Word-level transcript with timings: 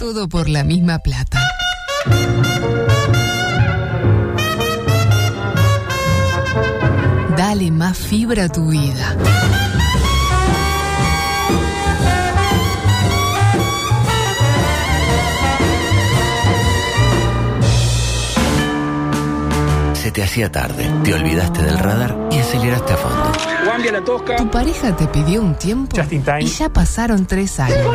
Todo 0.00 0.30
por 0.30 0.48
la 0.48 0.64
misma 0.64 0.98
plata. 1.00 1.38
Dale 7.36 7.70
más 7.70 7.98
fibra 7.98 8.44
a 8.44 8.48
tu 8.48 8.70
vida. 8.70 9.14
Se 19.92 20.10
te 20.10 20.22
hacía 20.22 20.50
tarde, 20.50 20.90
te 21.04 21.12
olvidaste 21.12 21.62
del 21.62 21.78
radar 21.78 22.16
y 22.30 22.38
aceleraste 22.38 22.94
a 22.94 22.96
fondo. 22.96 23.32
La 23.92 24.02
tosca. 24.02 24.36
Tu 24.36 24.50
pareja 24.50 24.96
te 24.96 25.06
pidió 25.08 25.42
un 25.42 25.54
tiempo 25.56 25.94
Just 25.96 26.12
in 26.12 26.22
time. 26.22 26.42
y 26.42 26.46
ya 26.46 26.70
pasaron 26.70 27.26
tres 27.26 27.60
años. 27.60 27.94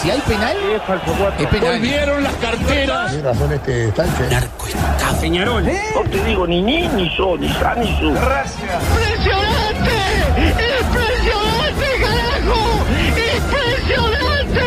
Si 0.00 0.10
hay 0.10 0.20
penal, 0.20 0.56
es 0.56 0.80
penal. 1.48 1.72
Volvieron 1.72 2.22
las 2.22 2.34
carteras. 2.34 3.14
Peñarol. 5.20 5.64
No 5.64 6.02
te 6.10 6.24
digo 6.24 6.46
ni 6.46 6.62
ni, 6.62 6.88
ni 6.88 7.14
yo, 7.16 7.36
ni 7.38 7.48
sa, 7.54 7.74
ni 7.74 7.86
su. 7.98 8.08
¡Impresionante! 8.08 9.96
¡Impresionante, 10.36 11.86
carajo! 12.00 12.84
¡Impresionante! 13.38 14.66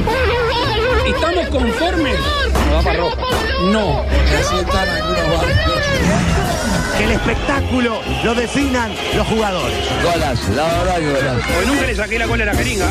¡Uruguay, 0.00 0.80
Uruguay! 0.80 1.12
¿Estamos 1.14 1.46
conformes? 1.48 2.18
No 2.70 2.82
va. 2.82 3.10
No. 3.70 3.84
Así 4.40 4.56
están 4.56 4.88
algunos 4.88 5.26
barrios. 5.36 5.58
Que 6.96 7.04
el 7.04 7.10
espectáculo 7.12 8.00
lo 8.24 8.34
definan 8.34 8.90
los 9.14 9.26
jugadores. 9.26 9.78
Golazo, 10.02 10.52
la 10.54 10.64
verdad 10.64 10.96
que 10.96 11.12
golazo. 11.12 11.40
Porque 11.54 11.66
nunca 11.66 11.86
le 11.86 11.94
saqué 11.94 12.18
la 12.18 12.26
cola 12.26 12.42
a 12.44 12.46
la 12.46 12.54
jeringa. 12.54 12.86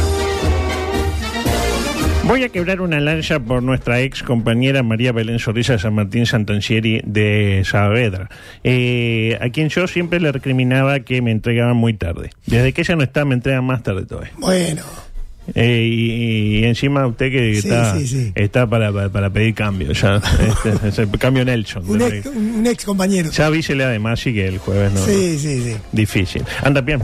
Voy 2.28 2.44
a 2.44 2.50
quebrar 2.50 2.82
una 2.82 3.00
lanza 3.00 3.40
por 3.40 3.64
nuestra 3.64 4.02
ex 4.02 4.22
compañera 4.22 4.84
María 4.84 5.14
Belén 5.14 5.40
Sorrisa 5.40 5.80
San 5.80 5.96
Martín 5.96 6.26
Santancieri 6.26 7.02
de 7.06 7.64
Saavedra, 7.66 8.30
eh, 8.66 9.38
a 9.40 9.50
quien 9.50 9.70
yo 9.70 9.88
siempre 9.88 10.20
le 10.20 10.32
recriminaba 10.34 11.00
que 11.00 11.22
me 11.22 11.32
entregaban 11.32 11.78
muy 11.78 11.94
tarde. 11.94 12.32
Desde 12.46 12.74
que 12.74 12.82
ella 12.82 12.96
no 12.98 13.04
está, 13.04 13.24
me 13.24 13.34
entregan 13.36 13.64
más 13.64 13.82
tarde 13.82 14.06
todavía. 14.06 14.32
Bueno, 14.38 14.82
Eh, 15.56 15.88
y, 15.90 16.58
y 16.60 16.64
encima 16.66 17.08
usted 17.08 17.32
que 17.32 17.54
Sí, 17.62 17.70
está, 17.70 17.98
sí, 17.98 18.06
sí. 18.06 18.32
está 18.36 18.68
para, 18.70 18.92
para, 18.92 19.08
para 19.08 19.30
pedir 19.30 19.54
cambio, 19.56 19.94
ya, 19.94 20.18
este, 20.66 20.88
es 20.90 21.00
el 21.00 21.10
cambio 21.12 21.46
Nelson. 21.46 21.90
un 21.90 22.02
ex, 22.02 22.26
un 22.26 22.68
ex 22.68 22.84
compañero. 22.84 23.32
Ya 23.32 23.46
avísele 23.46 23.86
además 23.86 24.28
y 24.28 24.34
que 24.34 24.46
el 24.46 24.58
jueves 24.58 24.92
no. 24.92 25.00
Sí, 25.06 25.40
sí, 25.40 25.62
sí. 25.64 25.78
Difícil. 25.94 26.44
Anda 26.62 26.82
bien. 26.82 27.00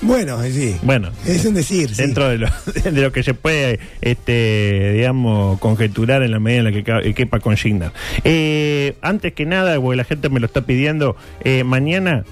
Bueno, 0.00 0.42
sí. 0.42 0.76
Bueno. 0.82 1.10
Es 1.26 1.44
un 1.44 1.54
decir, 1.54 1.94
sí. 1.94 2.02
Dentro 2.02 2.28
de 2.28 2.38
lo, 2.38 2.48
de 2.84 3.02
lo 3.02 3.12
que 3.12 3.22
se 3.22 3.34
puede, 3.34 3.80
este, 4.00 4.92
digamos, 4.94 5.58
conjeturar 5.60 6.22
en 6.22 6.30
la 6.30 6.40
medida 6.40 6.60
en 6.60 6.64
la 6.64 6.72
que 6.72 7.08
eh, 7.08 7.14
quepa 7.14 7.40
consignar. 7.40 7.92
Eh, 8.24 8.96
antes 9.00 9.32
que 9.32 9.46
nada, 9.46 9.80
porque 9.80 9.96
la 9.96 10.04
gente 10.04 10.28
me 10.28 10.40
lo 10.40 10.46
está 10.46 10.62
pidiendo, 10.62 11.16
eh, 11.42 11.64
mañana 11.64 12.24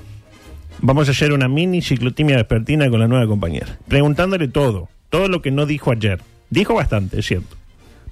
vamos 0.81 1.09
a 1.09 1.13
hacer 1.13 1.33
una 1.33 1.49
mini 1.49 1.81
ciclotimia 1.81 2.37
vespertina 2.37 2.91
con 2.91 3.01
la 3.01 3.09
nueva 3.09 3.27
compañera. 3.27 3.79
Preguntándole 3.89 4.49
todo, 4.49 4.89
todo 5.09 5.29
lo 5.29 5.41
que 5.43 5.51
no 5.51 5.67
dijo 5.67 5.93
ayer. 5.93 6.21
Dijo 6.51 6.75
bastante, 6.75 7.21
es 7.21 7.27
cierto. 7.27 7.57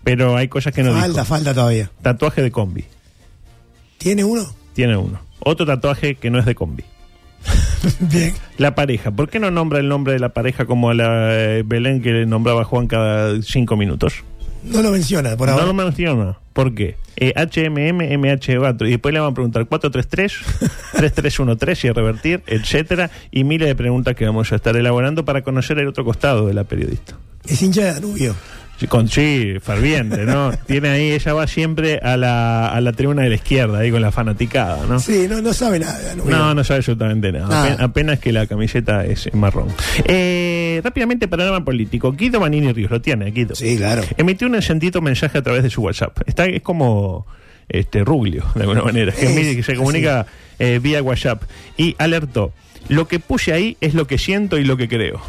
Pero 0.02 0.36
hay 0.36 0.48
cosas 0.48 0.72
que 0.72 0.82
no 0.82 0.92
falta, 0.92 1.08
dijo. 1.08 1.24
falta 1.24 1.52
todavía. 1.54 1.90
Tatuaje 2.00 2.40
de 2.42 2.50
combi. 2.50 2.84
¿Tiene 3.98 4.24
uno? 4.24 4.54
Tiene 4.72 4.96
uno. 4.96 5.20
Otro 5.40 5.66
tatuaje 5.66 6.14
que 6.14 6.30
no 6.30 6.38
es 6.38 6.46
de 6.46 6.54
combi. 6.54 6.84
Bien. 8.00 8.34
La 8.58 8.74
pareja. 8.74 9.10
¿Por 9.10 9.28
qué 9.28 9.38
no 9.38 9.50
nombra 9.50 9.78
el 9.78 9.88
nombre 9.88 10.12
de 10.12 10.18
la 10.18 10.30
pareja 10.30 10.64
como 10.64 10.90
a 10.90 10.94
la 10.94 11.34
eh, 11.34 11.62
Belén 11.64 12.02
que 12.02 12.12
le 12.12 12.26
nombraba 12.26 12.64
Juan 12.64 12.86
cada 12.86 13.40
cinco 13.42 13.76
minutos? 13.76 14.24
No 14.62 14.82
lo 14.82 14.90
menciona 14.90 15.36
por 15.36 15.48
ahora. 15.48 15.62
No 15.62 15.72
lo 15.72 15.74
menciona. 15.74 16.38
¿Por 16.52 16.74
qué? 16.74 16.96
Eh, 17.16 17.32
HMM, 17.34 18.00
MH4. 18.00 18.86
Y 18.86 18.90
después 18.90 19.14
le 19.14 19.20
van 19.20 19.30
a 19.30 19.34
preguntar 19.34 19.66
433, 19.66 20.32
3313 20.92 21.86
y 21.86 21.90
a 21.90 21.92
revertir, 21.92 22.42
etcétera. 22.46 23.10
Y 23.30 23.44
miles 23.44 23.68
de 23.68 23.74
preguntas 23.74 24.14
que 24.14 24.26
vamos 24.26 24.52
a 24.52 24.56
estar 24.56 24.76
elaborando 24.76 25.24
para 25.24 25.42
conocer 25.42 25.78
el 25.78 25.88
otro 25.88 26.04
costado 26.04 26.46
de 26.46 26.54
la 26.54 26.64
periodista. 26.64 27.16
Es 27.46 27.62
hincha 27.62 27.84
de 27.84 27.92
Danubio. 27.94 28.34
Sí, 28.80 28.86
Con, 28.86 29.08
sí, 29.08 29.56
ferviente, 29.60 30.24
¿no? 30.24 30.52
Tiene 30.66 30.88
ahí, 30.88 31.10
ella 31.12 31.34
va 31.34 31.46
siempre 31.46 32.00
a 32.02 32.16
la, 32.16 32.68
a 32.68 32.80
la 32.80 32.92
tribuna 32.94 33.22
de 33.22 33.28
la 33.28 33.34
izquierda, 33.34 33.78
ahí 33.80 33.90
con 33.90 34.00
la 34.00 34.10
fanaticada, 34.10 34.86
¿no? 34.86 34.98
Sí, 34.98 35.26
no, 35.28 35.42
no 35.42 35.52
sabe 35.52 35.78
nada 35.78 35.98
Danubio. 36.00 36.30
No, 36.34 36.54
no 36.54 36.64
sabe 36.64 36.78
absolutamente 36.78 37.30
nada. 37.30 37.46
Nada. 37.46 37.74
Apen- 37.76 37.84
Apenas 37.84 38.18
que 38.20 38.32
la 38.32 38.46
camiseta 38.46 39.04
es 39.04 39.28
marrón. 39.34 39.68
Eh, 40.06 40.80
rápidamente, 40.82 41.28
panorama 41.28 41.64
político. 41.64 42.12
Guido 42.12 42.40
Manini 42.40 42.72
Ríos, 42.72 42.90
lo 42.90 43.00
tiene, 43.00 43.30
Guido. 43.30 43.54
Sí, 43.54 43.76
claro. 43.76 44.02
Emitió 44.16 44.46
un 44.46 44.54
encendido 44.54 45.00
mensaje 45.02 45.36
a 45.38 45.42
través 45.42 45.62
de 45.62 45.70
su 45.70 45.82
WhatsApp. 45.82 46.18
Está, 46.26 46.46
es 46.46 46.62
como 46.62 47.26
este 47.68 48.02
Ruglio, 48.02 48.44
de 48.54 48.62
alguna 48.62 48.82
manera, 48.82 49.12
que, 49.12 49.26
Es, 49.26 49.34
mide- 49.36 49.56
que 49.56 49.62
se 49.62 49.74
comunica 49.76 50.26
eh, 50.58 50.80
vía 50.82 51.02
WhatsApp. 51.02 51.42
Y 51.76 51.94
alertó, 51.98 52.52
lo 52.88 53.06
que 53.08 53.18
puse 53.18 53.52
ahí 53.52 53.76
es 53.80 53.94
lo 53.94 54.06
que 54.06 54.16
siento 54.18 54.56
y 54.58 54.64
lo 54.64 54.76
que 54.76 54.88
creo. 54.88 55.20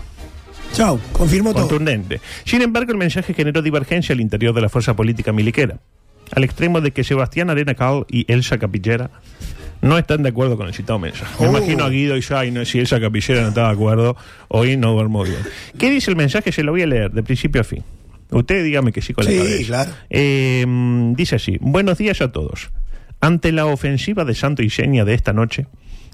Chau, 0.74 1.00
confirmó 1.12 1.52
todo. 1.54 1.68
Contundente. 1.68 2.22
Sin 2.46 2.62
embargo, 2.62 2.92
el 2.92 2.98
mensaje 2.98 3.34
generó 3.34 3.62
divergencia 3.62 4.14
al 4.14 4.22
interior 4.22 4.54
de 4.54 4.62
la 4.62 4.70
fuerza 4.70 4.96
política 4.96 5.32
miliquera, 5.34 5.80
al 6.34 6.44
extremo 6.44 6.80
de 6.82 6.92
que 6.92 7.04
Sebastián 7.04 7.50
Arena 7.50 7.76
Cal 7.76 8.06
y 8.10 8.32
Elsa 8.32 8.58
Capillera 8.58 9.10
no 9.82 9.98
están 9.98 10.24
de 10.24 10.30
acuerdo 10.30 10.58
con 10.58 10.68
el 10.68 10.74
citado 10.74 11.00
mensaje. 11.00 11.34
Me 11.40 11.48
Oh. 11.48 11.50
imagino 11.58 11.84
a 11.84 11.90
Guido 11.90 12.16
y 12.16 12.22
yo, 12.22 12.38
ay, 12.38 12.52
no, 12.52 12.64
si 12.66 12.80
Elsa 12.80 13.00
Capillera 13.02 13.42
no 13.42 13.50
estaba 13.50 13.68
de 13.70 13.74
acuerdo, 13.74 14.16
hoy 14.48 14.78
no 14.78 14.94
duermo 14.94 15.24
bien. 15.24 15.40
¿Qué 15.78 15.90
dice 15.90 16.10
el 16.12 16.18
mensaje? 16.18 16.52
Se 16.52 16.64
lo 16.64 16.72
voy 16.72 16.84
a 16.84 16.88
leer 16.88 17.12
de 17.12 17.24
principio 17.24 17.62
a 17.62 17.64
fin. 17.64 17.84
Usted 18.30 18.64
dígame 18.64 18.94
que 18.94 19.02
sí 19.02 19.14
con 19.14 19.26
la 19.26 19.32
Sí, 19.32 19.38
cabeza. 19.38 19.66
claro. 19.66 19.92
Eh, 20.10 20.64
mm, 20.66 21.14
dice 21.16 21.36
así: 21.36 21.58
Buenos 21.60 21.98
días 21.98 22.22
a 22.22 22.32
todos. 22.32 22.70
Ante 23.20 23.52
la 23.52 23.66
ofensiva 23.66 24.24
de 24.24 24.34
Santo 24.36 24.64
y 24.64 24.70
Seña 24.70 25.04
de 25.04 25.14
esta 25.16 25.34
noche, 25.34 25.66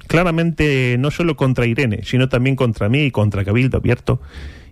claramente 0.07 0.95
no 0.97 1.11
solo 1.11 1.35
contra 1.35 1.65
Irene, 1.65 2.01
sino 2.03 2.29
también 2.29 2.55
contra 2.55 2.89
mí 2.89 3.05
y 3.05 3.11
contra 3.11 3.45
Cabildo 3.45 3.77
Abierto, 3.77 4.21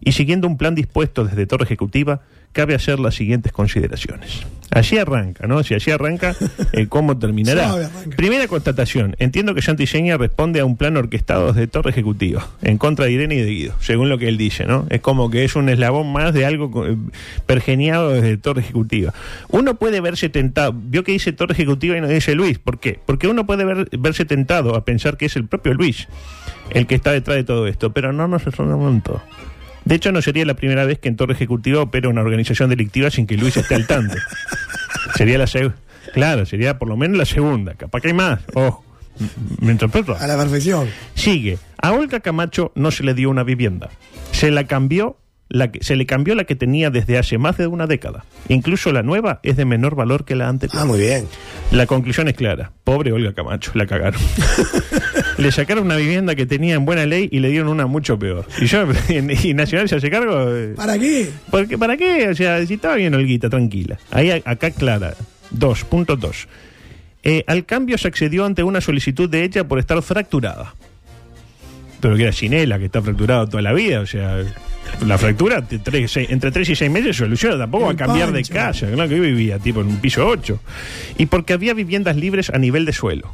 y 0.01 0.11
siguiendo 0.13 0.47
un 0.47 0.57
plan 0.57 0.75
dispuesto 0.75 1.25
desde 1.25 1.45
Torre 1.45 1.65
Ejecutiva, 1.65 2.21
cabe 2.51 2.73
hacer 2.73 2.99
las 2.99 3.15
siguientes 3.15 3.51
consideraciones. 3.51 4.43
Allí 4.71 4.97
arranca, 4.97 5.45
¿no? 5.45 5.61
Si 5.63 5.73
allí 5.73 5.91
arranca, 5.91 6.35
eh, 6.73 6.87
¿cómo 6.87 7.17
terminará? 7.17 7.89
Primera 8.15 8.47
constatación. 8.47 9.15
Entiendo 9.19 9.53
que 9.53 9.61
Santiseña 9.61 10.17
responde 10.17 10.61
a 10.61 10.65
un 10.65 10.77
plan 10.77 10.95
orquestado 10.95 11.47
desde 11.51 11.67
Torre 11.67 11.89
Ejecutiva, 11.91 12.47
en 12.61 12.77
contra 12.77 13.05
de 13.05 13.11
Irene 13.11 13.35
y 13.35 13.41
de 13.41 13.49
Guido, 13.49 13.75
según 13.81 14.07
lo 14.09 14.17
que 14.17 14.27
él 14.29 14.37
dice, 14.37 14.65
¿no? 14.65 14.85
Es 14.89 15.01
como 15.01 15.29
que 15.29 15.43
es 15.43 15.55
un 15.57 15.67
eslabón 15.69 16.11
más 16.13 16.33
de 16.33 16.45
algo 16.45 16.85
eh, 16.87 16.95
pergeniado 17.45 18.11
desde 18.11 18.37
Torre 18.37 18.61
Ejecutiva. 18.61 19.13
Uno 19.49 19.75
puede 19.75 19.99
verse 20.01 20.29
tentado, 20.29 20.73
vio 20.75 21.03
que 21.03 21.11
dice 21.11 21.33
Torre 21.33 21.53
Ejecutiva 21.53 21.97
y 21.97 22.01
no 22.01 22.07
dice 22.07 22.35
Luis, 22.35 22.57
¿por 22.57 22.79
qué? 22.79 22.99
Porque 23.05 23.27
uno 23.27 23.45
puede 23.45 23.65
ver- 23.65 23.89
verse 23.99 24.23
tentado 24.25 24.75
a 24.75 24.85
pensar 24.85 25.17
que 25.17 25.25
es 25.25 25.35
el 25.35 25.45
propio 25.45 25.73
Luis 25.73 26.07
el 26.71 26.87
que 26.87 26.95
está 26.95 27.11
detrás 27.11 27.35
de 27.37 27.43
todo 27.43 27.67
esto, 27.67 27.91
pero 27.93 28.11
no 28.11 28.27
nos 28.27 28.43
todo. 28.43 29.21
De 29.85 29.95
hecho, 29.95 30.11
no 30.11 30.21
sería 30.21 30.45
la 30.45 30.55
primera 30.55 30.83
vez 30.85 30.99
que 30.99 31.07
en 31.07 31.15
Torre 31.15 31.33
Ejecutiva 31.33 31.81
opera 31.81 32.09
una 32.09 32.21
organización 32.21 32.69
delictiva 32.69 33.11
sin 33.11 33.27
que 33.27 33.37
Luis 33.37 33.55
esté 33.55 33.75
al 33.75 33.85
tanto. 33.87 34.15
sería 35.15 35.37
la 35.37 35.47
segunda. 35.47 35.77
Claro, 36.13 36.45
sería 36.45 36.79
por 36.79 36.87
lo 36.87 36.97
menos 36.97 37.17
la 37.17 37.25
segunda. 37.25 37.75
Capaz 37.75 38.01
que 38.01 38.07
hay 38.09 38.13
más. 38.13 38.39
Ojo. 38.53 38.83
Me 39.59 39.71
interpreto. 39.71 40.15
A 40.17 40.27
la 40.27 40.37
perfección. 40.37 40.89
Sigue. 41.13 41.57
A 41.81 41.93
Olga 41.93 42.19
Camacho 42.19 42.71
no 42.75 42.91
se 42.91 43.03
le 43.03 43.13
dio 43.13 43.29
una 43.29 43.43
vivienda. 43.43 43.89
Se 44.31 44.51
la 44.51 44.65
cambió. 44.65 45.17
La 45.47 45.71
que, 45.71 45.83
se 45.83 45.95
le 45.95 46.07
cambió 46.07 46.33
la 46.33 46.45
que 46.45 46.55
tenía 46.55 46.89
desde 46.89 47.19
hace 47.19 47.37
más 47.37 47.55
de 47.57 47.67
una 47.67 47.85
década. 47.85 48.25
Incluso 48.49 48.91
la 48.91 49.03
nueva 49.03 49.39
es 49.43 49.55
de 49.55 49.65
menor 49.65 49.95
valor 49.95 50.25
que 50.25 50.35
la 50.35 50.49
anterior. 50.49 50.81
Ah, 50.81 50.85
muy 50.85 50.97
bien. 50.99 51.27
La 51.71 51.85
conclusión 51.85 52.27
es 52.27 52.33
clara. 52.33 52.71
Pobre 52.83 53.11
Olga 53.11 53.33
Camacho, 53.33 53.71
la 53.75 53.85
cagaron. 53.85 54.19
le 55.37 55.51
sacaron 55.51 55.85
una 55.85 55.95
vivienda 55.97 56.35
que 56.35 56.45
tenía 56.45 56.75
en 56.75 56.85
buena 56.85 57.05
ley 57.05 57.27
y 57.31 57.39
le 57.39 57.49
dieron 57.49 57.67
una 57.69 57.85
mucho 57.87 58.17
peor. 58.19 58.45
Y 58.61 58.65
yo, 58.65 58.85
y 59.43 59.53
Nacional 59.53 59.89
se 59.89 59.95
hace 59.95 60.09
cargo. 60.09 60.33
eh, 60.55 60.73
¿Para 60.75 60.97
qué? 60.97 61.29
porque, 61.51 61.77
¿Para 61.77 61.97
qué? 61.97 62.29
O 62.29 62.35
sea, 62.35 62.65
si 62.65 62.75
estaba 62.75 62.95
bien 62.95 63.13
Olguita, 63.15 63.49
tranquila. 63.49 63.97
Ahí, 64.11 64.29
a- 64.31 64.41
acá 64.45 64.71
clara. 64.71 65.13
2.2. 65.57 66.47
Eh, 67.23 67.43
al 67.47 67.65
cambio 67.65 67.97
se 67.97 68.07
accedió 68.07 68.45
ante 68.45 68.63
una 68.63 68.81
solicitud 68.81 69.29
de 69.29 69.43
ella 69.43 69.67
por 69.67 69.79
estar 69.79 70.01
fracturada. 70.01 70.75
Pero 72.01 72.15
que 72.17 72.23
era 72.23 72.31
Chinela, 72.31 72.77
que 72.77 72.85
está 72.85 73.01
fracturada 73.01 73.47
toda 73.47 73.63
la 73.63 73.73
vida. 73.73 73.99
O 74.01 74.05
sea, 74.05 74.43
la 75.05 75.17
fractura 75.17 75.61
te- 75.67 75.79
tres- 75.79 76.11
seis- 76.11 76.29
entre 76.29 76.51
3 76.51 76.69
y 76.69 76.75
6 76.75 76.91
meses 76.91 77.15
se 77.15 77.23
soluciona. 77.23 77.57
Tampoco 77.57 77.85
va 77.85 77.91
a 77.93 77.95
cambiar 77.95 78.31
de 78.31 78.43
casa. 78.43 78.87
Claro 78.91 79.09
que 79.09 79.15
yo 79.17 79.23
vivía 79.23 79.57
tipo 79.59 79.81
en 79.81 79.87
un 79.87 79.97
piso 79.97 80.27
8. 80.27 80.59
Y 81.17 81.25
porque 81.27 81.53
había 81.53 81.73
viviendas 81.73 82.15
libres 82.15 82.49
a 82.51 82.57
nivel 82.59 82.85
de 82.85 82.93
suelo. 82.93 83.33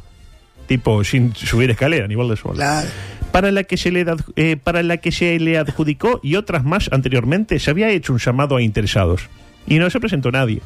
Tipo 0.72 1.04
sin 1.04 1.34
subir 1.34 1.70
escalera, 1.70 2.06
nivel 2.06 2.28
de 2.28 2.36
suelo. 2.36 2.56
Claro. 2.56 2.88
Para 3.30 3.50
la, 3.50 3.64
que 3.64 3.76
se 3.76 3.90
le 3.90 4.06
eh, 4.36 4.56
para 4.56 4.82
la 4.82 4.96
que 4.96 5.12
se 5.12 5.38
le 5.38 5.58
adjudicó 5.58 6.18
y 6.22 6.36
otras 6.36 6.64
más 6.64 6.88
anteriormente, 6.92 7.58
se 7.58 7.70
había 7.70 7.90
hecho 7.90 8.14
un 8.14 8.18
llamado 8.18 8.56
a 8.56 8.62
interesados. 8.62 9.28
Y 9.66 9.78
no 9.78 9.90
se 9.90 10.00
presentó 10.00 10.30
nadie. 10.30 10.62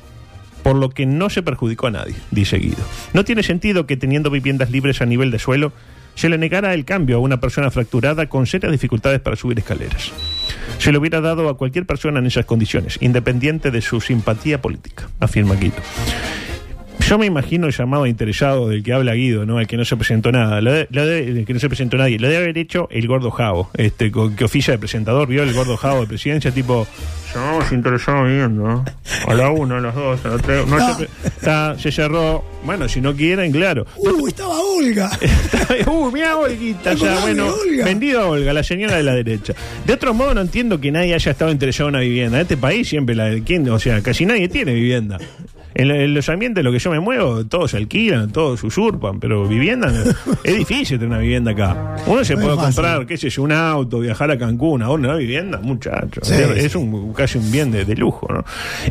Por 0.62 0.76
lo 0.76 0.90
que 0.90 1.06
no 1.06 1.28
se 1.28 1.42
perjudicó 1.42 1.88
a 1.88 1.90
nadie, 1.90 2.14
dice 2.30 2.58
Guido. 2.58 2.84
No 3.14 3.24
tiene 3.24 3.42
sentido 3.42 3.86
que 3.86 3.96
teniendo 3.96 4.30
viviendas 4.30 4.70
libres 4.70 5.00
a 5.00 5.06
nivel 5.06 5.32
de 5.32 5.40
suelo, 5.40 5.72
se 6.14 6.28
le 6.28 6.38
negara 6.38 6.72
el 6.72 6.84
cambio 6.84 7.16
a 7.16 7.20
una 7.20 7.40
persona 7.40 7.70
fracturada 7.72 8.28
con 8.28 8.46
serias 8.46 8.72
dificultades 8.72 9.20
para 9.20 9.36
subir 9.36 9.58
escaleras. 9.58 10.12
Se 10.78 10.92
lo 10.92 11.00
hubiera 11.00 11.20
dado 11.20 11.48
a 11.48 11.56
cualquier 11.56 11.84
persona 11.84 12.20
en 12.20 12.26
esas 12.26 12.46
condiciones, 12.46 12.98
independiente 13.00 13.70
de 13.72 13.82
su 13.82 14.00
simpatía 14.00 14.62
política, 14.62 15.08
afirma 15.20 15.56
Guido. 15.56 15.82
Yo 17.08 17.18
me 17.18 17.26
imagino 17.26 17.68
el 17.68 17.72
llamado 17.72 18.04
interesado 18.06 18.68
del 18.68 18.82
que 18.82 18.92
habla 18.92 19.14
Guido, 19.14 19.46
¿no? 19.46 19.60
El 19.60 19.68
que 19.68 19.76
no 19.76 19.84
se 19.84 19.96
presentó 19.96 20.32
nada. 20.32 20.60
Lo 20.60 20.72
de- 20.72 20.88
lo 20.90 21.06
de- 21.06 21.28
el 21.28 21.44
que 21.46 21.54
no 21.54 21.60
se 21.60 21.68
presentó 21.68 21.96
nadie. 21.96 22.18
Lo 22.18 22.26
debe 22.26 22.38
haber 22.44 22.58
hecho 22.58 22.88
el 22.90 23.06
gordo 23.06 23.30
Javo, 23.30 23.70
este, 23.74 24.10
con- 24.10 24.34
que 24.34 24.44
oficia 24.44 24.72
de 24.72 24.78
presentador, 24.78 25.28
vio 25.28 25.44
el 25.44 25.52
gordo 25.54 25.76
Javo 25.76 26.00
de 26.00 26.08
presidencia, 26.08 26.50
tipo, 26.50 26.84
llamamos 27.32 27.70
interesado 27.70 28.24
viendo, 28.24 28.84
A 29.28 29.34
la 29.34 29.50
una, 29.50 29.78
a 29.78 29.80
las 29.80 29.94
dos, 29.94 30.24
a 30.24 30.28
las 30.30 30.42
tres. 30.42 30.66
No, 30.66 30.96
se, 30.96 31.04
está- 31.24 31.78
se 31.78 31.92
cerró. 31.92 32.44
Bueno, 32.64 32.88
si 32.88 33.00
no 33.00 33.14
quieren, 33.14 33.52
claro. 33.52 33.86
Uh, 33.96 34.26
estaba 34.26 34.58
Olga. 34.58 35.08
uh, 35.86 36.10
mira 36.10 36.36
Olguita, 36.36 36.90
¿Te 36.90 36.96
ya, 36.96 37.14
de 37.14 37.20
bueno, 37.20 37.46
Olga? 37.54 37.84
vendido 37.84 38.20
a 38.22 38.26
Olga, 38.30 38.52
la 38.52 38.64
señora 38.64 38.96
de 38.96 39.04
la 39.04 39.14
derecha. 39.14 39.52
De 39.86 39.92
otro 39.92 40.12
modo, 40.12 40.34
no 40.34 40.40
entiendo 40.40 40.80
que 40.80 40.90
nadie 40.90 41.14
haya 41.14 41.30
estado 41.30 41.52
interesado 41.52 41.88
en 41.90 41.94
una 41.94 42.02
vivienda. 42.02 42.38
En 42.38 42.42
este 42.42 42.56
país 42.56 42.88
siempre 42.88 43.14
la 43.14 43.30
¿quién? 43.44 43.68
o 43.70 43.78
sea, 43.78 44.02
casi 44.02 44.26
nadie 44.26 44.48
tiene 44.48 44.74
vivienda. 44.74 45.18
En, 45.78 45.90
en 45.90 46.14
los 46.14 46.28
ambientes 46.30 46.60
en 46.60 46.64
los 46.64 46.72
que 46.72 46.78
yo 46.78 46.90
me 46.90 47.00
muevo, 47.00 47.44
todos 47.44 47.72
se 47.72 47.76
alquilan, 47.76 48.32
todos 48.32 48.64
usurpan, 48.64 49.20
pero 49.20 49.46
vivienda, 49.46 49.92
es 50.44 50.56
difícil 50.56 50.98
tener 50.98 51.10
una 51.10 51.18
vivienda 51.18 51.52
acá. 51.52 51.96
Uno 52.06 52.24
se 52.24 52.34
No 52.34 52.40
puede 52.40 52.56
comprar, 52.56 53.06
qué 53.06 53.16
sé 53.18 53.28
yo, 53.28 53.42
un 53.42 53.52
auto, 53.52 54.00
viajar 54.00 54.30
a 54.30 54.38
Cancún, 54.38 54.82
ahora 54.82 55.00
una 55.02 55.16
vivienda, 55.16 55.58
muchacho. 55.58 56.20
Sí, 56.22 56.32
es 56.34 56.64
es 56.64 56.74
un, 56.74 57.12
casi 57.12 57.38
un 57.38 57.52
bien 57.52 57.70
de, 57.70 57.84
de 57.84 57.94
lujo, 57.94 58.26
¿no? 58.32 58.44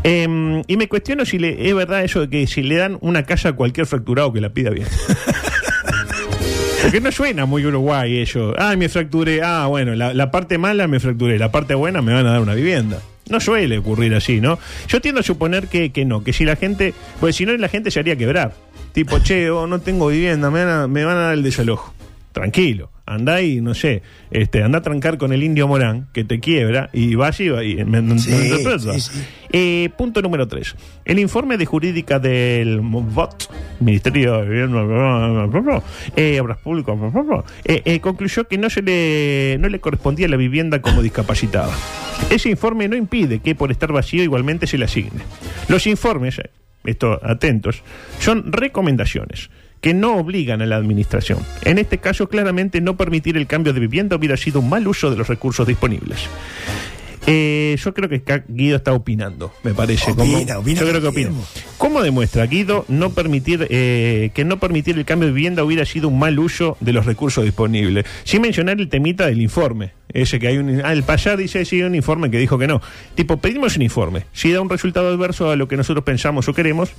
Eh, 0.04 0.62
y 0.68 0.78
me 0.78 0.88
cuestiono 0.88 1.26
si 1.26 1.40
le, 1.40 1.68
es 1.68 1.76
verdad 1.76 2.04
eso 2.04 2.22
de 2.22 2.30
que 2.30 2.46
si 2.48 2.62
le 2.62 2.76
dan 2.76 2.98
una 3.02 3.24
casa 3.24 3.50
a 3.50 3.54
cualquier 3.54 3.88
fracturado 3.88 4.32
que 4.32 4.40
la 4.40 4.50
pida 4.50 4.70
bien. 4.70 4.88
Porque 6.84 7.02
no 7.02 7.12
suena 7.12 7.48
muy 7.48 7.66
Uruguay 7.66 8.20
eso. 8.20 8.54
Ah, 8.60 8.76
me 8.76 8.90
fracturé. 8.90 9.42
Ah, 9.44 9.66
bueno, 9.66 9.96
la, 9.96 10.14
la 10.14 10.30
parte 10.30 10.60
mala 10.60 10.88
me 10.88 11.00
fracturé. 11.00 11.40
La 11.40 11.52
parte 11.52 11.74
buena 11.74 12.04
me 12.04 12.14
van 12.14 12.28
a 12.28 12.32
dar 12.34 12.42
una 12.42 12.54
vivienda. 12.54 13.00
No 13.30 13.40
suele 13.40 13.78
ocurrir 13.80 14.14
así, 14.14 14.40
¿no? 14.40 14.60
Yo 14.88 15.02
tiendo 15.02 15.22
a 15.22 15.24
suponer 15.24 15.68
que, 15.68 15.92
que 15.92 16.06
no, 16.06 16.24
que 16.24 16.34
si 16.34 16.46
la 16.46 16.56
gente. 16.56 16.94
Pues 17.20 17.36
si 17.36 17.46
no, 17.46 17.56
la 17.58 17.70
gente 17.70 17.90
se 17.92 18.00
haría 18.00 18.16
quebrar. 18.16 18.54
Tipo, 18.94 19.20
che, 19.20 19.50
oh, 19.50 19.68
no 19.68 19.80
tengo 19.80 20.08
vivienda, 20.08 20.50
me 20.52 20.64
van 20.64 20.74
a, 20.74 20.88
me 20.88 21.04
van 21.04 21.18
a 21.18 21.22
dar 21.22 21.34
el 21.34 21.44
desalojo. 21.44 21.94
Tranquilo. 22.32 22.92
Andá 23.06 23.42
y, 23.42 23.62
no 23.62 23.76
sé, 23.76 24.02
este, 24.32 24.64
andá 24.64 24.80
a 24.80 24.82
trancar 24.82 25.18
con 25.18 25.32
el 25.32 25.44
indio 25.44 25.68
Morán, 25.68 26.08
que 26.12 26.24
te 26.24 26.40
quiebra, 26.40 26.90
y 26.92 27.14
vas 27.14 27.40
y, 27.40 27.50
va 27.50 27.64
y 27.64 27.86
me, 27.86 28.02
Sí, 28.18 28.32
me 28.32 28.80
sí, 28.80 29.00
sí. 29.00 29.12
Eh, 29.58 29.90
punto 29.96 30.22
número 30.22 30.50
3. 30.50 30.76
El 31.06 31.18
informe 31.18 31.56
de 31.58 31.66
jurídica 31.66 32.20
del 32.20 32.82
MOVOT, 32.82 33.50
Ministerio 33.80 34.42
de 34.42 34.50
Vivienda, 34.50 35.82
eh, 36.14 36.42
Obras 36.42 36.58
Públicas, 36.58 36.94
eh, 37.64 38.02
concluyó 38.02 38.50
que 38.50 38.58
no, 38.58 38.70
se 38.70 38.82
le, 38.82 39.56
no 39.62 39.70
le 39.70 39.80
correspondía 39.80 40.28
la 40.28 40.36
vivienda 40.36 40.82
como 40.82 41.02
discapacitada. 41.02 41.74
Ese 42.30 42.50
informe 42.50 42.90
no 42.90 42.98
impide 42.98 43.40
que 43.40 43.56
por 43.56 43.72
estar 43.72 43.94
vacío 43.94 44.24
igualmente 44.24 44.68
se 44.68 44.78
le 44.78 44.84
asigne. 44.84 45.22
Los 45.70 45.88
informes, 45.88 46.42
esto 46.84 47.22
atentos, 47.24 47.82
son 48.20 48.52
recomendaciones 48.52 49.50
que 49.80 49.94
no 49.94 50.18
obligan 50.18 50.62
a 50.64 50.66
la 50.66 50.76
administración. 50.78 51.40
En 51.64 51.78
este 51.78 52.00
caso, 52.00 52.28
claramente 52.28 52.82
no 52.82 52.98
permitir 52.98 53.38
el 53.38 53.48
cambio 53.48 53.72
de 53.72 53.80
vivienda 53.80 54.16
hubiera 54.16 54.36
sido 54.36 54.60
un 54.60 54.68
mal 54.68 54.86
uso 54.86 55.12
de 55.12 55.16
los 55.16 55.28
recursos 55.28 55.68
disponibles. 55.68 56.28
Eh, 57.28 57.76
yo 57.84 57.94
creo 57.94 58.08
que 58.08 58.22
Guido 58.48 58.78
está 58.78 58.94
opinando, 58.94 59.52
me 59.64 59.74
parece. 59.74 60.12
Opina, 60.12 60.60
opina 60.60 60.82
yo 60.82 60.88
creo 60.88 61.02
que 61.02 61.08
opina. 61.08 61.32
¿Cómo 61.78 62.02
demuestra 62.04 62.46
Guido 62.46 62.86
no 62.88 63.12
permitir 63.12 63.68
eh, 63.70 64.30
que 64.34 64.46
no 64.46 64.60
permitir 64.60 64.98
el 64.98 65.06
cambio 65.06 65.28
de 65.28 65.34
vivienda 65.34 65.64
hubiera 65.64 65.86
sido 65.86 66.08
un 66.08 66.20
mal 66.20 66.38
uso 66.38 66.78
de 66.80 66.94
los 66.94 67.06
recursos 67.06 67.44
disponibles? 67.44 68.06
Sin 68.24 68.42
mencionar 68.42 68.80
el 68.80 68.90
temita 68.90 69.26
del 69.26 69.42
informe. 69.42 69.94
Ese 70.10 70.40
que 70.40 70.48
hay 70.48 70.58
un. 70.58 70.82
Ah, 70.86 70.94
el 70.94 71.04
payá 71.04 71.36
dice 71.36 71.66
sí, 71.66 71.82
un 71.82 71.96
informe 71.96 72.30
que 72.30 72.38
dijo 72.38 72.60
que 72.60 72.68
no. 72.68 72.82
Tipo, 73.16 73.38
pedimos 73.38 73.76
un 73.76 73.82
informe. 73.82 74.26
Si 74.32 74.52
da 74.52 74.62
un 74.62 74.70
resultado 74.70 75.10
adverso 75.10 75.50
a 75.50 75.56
lo 75.56 75.68
que 75.68 75.78
nosotros 75.78 76.06
pensamos 76.06 76.48
o 76.48 76.54
queremos, 76.54 76.92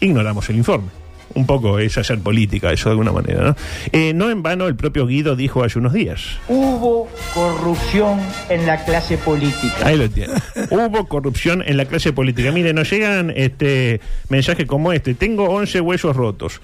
ignoramos 0.00 0.48
el 0.50 0.56
informe. 0.56 0.88
Un 1.34 1.46
poco 1.46 1.78
es 1.78 1.98
hacer 1.98 2.18
política, 2.20 2.72
eso 2.72 2.88
de 2.88 2.92
alguna 2.92 3.12
manera. 3.12 3.42
¿no? 3.42 3.56
Eh, 3.92 4.12
no 4.14 4.30
en 4.30 4.42
vano, 4.42 4.66
el 4.66 4.76
propio 4.76 5.06
Guido 5.06 5.36
dijo 5.36 5.62
hace 5.62 5.78
unos 5.78 5.92
días. 5.92 6.38
Hubo 6.48 7.08
corrupción 7.34 8.20
en 8.48 8.66
la 8.66 8.84
clase 8.84 9.18
política. 9.18 9.76
Ahí 9.84 9.96
lo 9.96 10.08
tiene. 10.08 10.34
Hubo 10.70 11.06
corrupción 11.06 11.62
en 11.66 11.76
la 11.76 11.84
clase 11.84 12.12
política. 12.12 12.50
Mire, 12.52 12.72
nos 12.72 12.90
llegan 12.90 13.32
este 13.36 14.00
mensajes 14.28 14.66
como 14.66 14.92
este. 14.92 15.14
Tengo 15.14 15.48
11 15.48 15.80
huesos 15.80 16.16
rotos. 16.16 16.60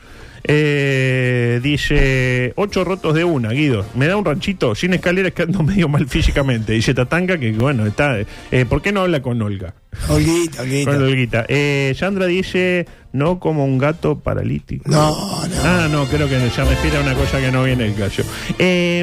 Eh, 0.47 1.59
dice, 1.63 2.53
8 2.57 2.85
rotos 2.85 3.15
de 3.15 3.25
una, 3.25 3.51
Guido. 3.51 3.85
Me 3.95 4.07
da 4.07 4.17
un 4.17 4.25
ranchito 4.25 4.75
sin 4.75 4.93
escaleras 4.95 5.33
que 5.33 5.43
ando 5.43 5.63
medio 5.63 5.89
mal 5.89 6.07
físicamente. 6.07 6.73
Dice 6.75 6.93
Tatanga 6.95 7.39
que, 7.39 7.53
bueno, 7.53 7.87
está... 7.87 8.19
eh, 8.21 8.65
¿Por 8.69 8.83
qué 8.83 8.93
no 8.93 9.01
habla 9.01 9.23
con 9.23 9.41
Olga? 9.41 9.75
Olguita, 10.09 10.63
Olguita. 10.63 10.91
Con 10.93 11.03
Olguita. 11.03 11.45
Eh, 11.49 11.95
Sandra 11.97 12.27
dice, 12.27 12.87
no 13.13 13.39
como 13.41 13.65
un 13.65 13.79
gato 13.79 14.19
paralítico. 14.19 14.91
No, 14.91 15.11
no. 15.47 15.55
Ah, 15.63 15.89
no, 15.91 16.05
creo 16.07 16.29
que 16.29 16.39
se 16.51 16.65
refiere 16.65 16.99
a 16.99 17.01
una 17.01 17.15
cosa 17.15 17.41
que 17.41 17.51
no 17.51 17.63
viene 17.65 17.87
el 17.87 17.95
caso. 17.95 18.23
Eh, 18.59 19.03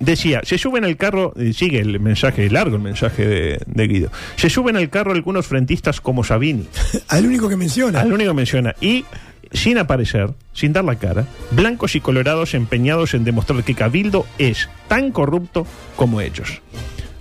decía, 0.00 0.40
se 0.44 0.58
suben 0.58 0.84
al 0.84 0.96
carro, 0.96 1.34
sigue 1.52 1.80
el 1.80 2.00
mensaje, 2.00 2.48
largo 2.50 2.76
el 2.76 2.82
mensaje 2.82 3.26
de, 3.26 3.60
de 3.66 3.86
Guido. 3.86 4.10
Se 4.36 4.50
suben 4.50 4.76
al 4.76 4.88
carro 4.90 5.12
algunos 5.12 5.46
frentistas 5.46 6.00
como 6.00 6.24
Sabini, 6.24 6.66
Al 7.08 7.26
único 7.26 7.48
que 7.48 7.56
menciona. 7.56 8.00
al 8.00 8.12
único 8.12 8.30
que 8.30 8.36
menciona, 8.36 8.74
y 8.80 9.04
sin 9.52 9.78
aparecer, 9.78 10.30
sin 10.52 10.72
dar 10.72 10.84
la 10.84 10.96
cara, 10.96 11.26
blancos 11.50 11.96
y 11.96 12.00
colorados 12.00 12.54
empeñados 12.54 13.14
en 13.14 13.24
demostrar 13.24 13.64
que 13.64 13.74
Cabildo 13.74 14.26
es 14.38 14.68
tan 14.88 15.12
corrupto 15.12 15.66
como 15.96 16.20
ellos. 16.20 16.60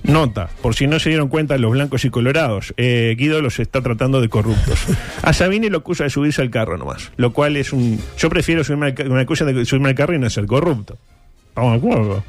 Nota, 0.08 0.50
por 0.62 0.74
si 0.74 0.88
no 0.88 1.00
se 1.00 1.10
dieron 1.10 1.28
cuenta 1.28 1.58
los 1.58 1.72
blancos 1.72 2.06
y 2.06 2.10
colorados, 2.10 2.74
eh, 2.78 3.14
Guido 3.18 3.42
los 3.42 3.60
está 3.60 3.82
tratando 3.82 4.22
de 4.22 4.30
corruptos. 4.30 4.80
A 5.22 5.34
Sabini 5.34 5.70
lo 5.70 5.80
acusa 5.80 6.06
de 6.06 6.10
subirse 6.10 6.42
al 6.42 6.50
carro 6.50 6.78
nomás, 6.78 7.12
lo 7.18 7.34
cual 7.34 7.58
es 7.58 7.74
un... 7.74 8.00
Yo 8.18 8.30
prefiero 8.30 8.64
subirme 8.64 8.88
al, 8.88 9.10
me 9.10 9.22
acusan 9.22 9.54
de 9.54 9.66
subirme 9.66 9.90
al 9.90 9.96
carro 9.96 10.16
y 10.16 10.20
no 10.20 10.30
ser 10.30 10.46
corrupto. 10.46 10.98
Estamos 11.58 11.82
de 11.82 11.88
acuerdo. 11.88 12.24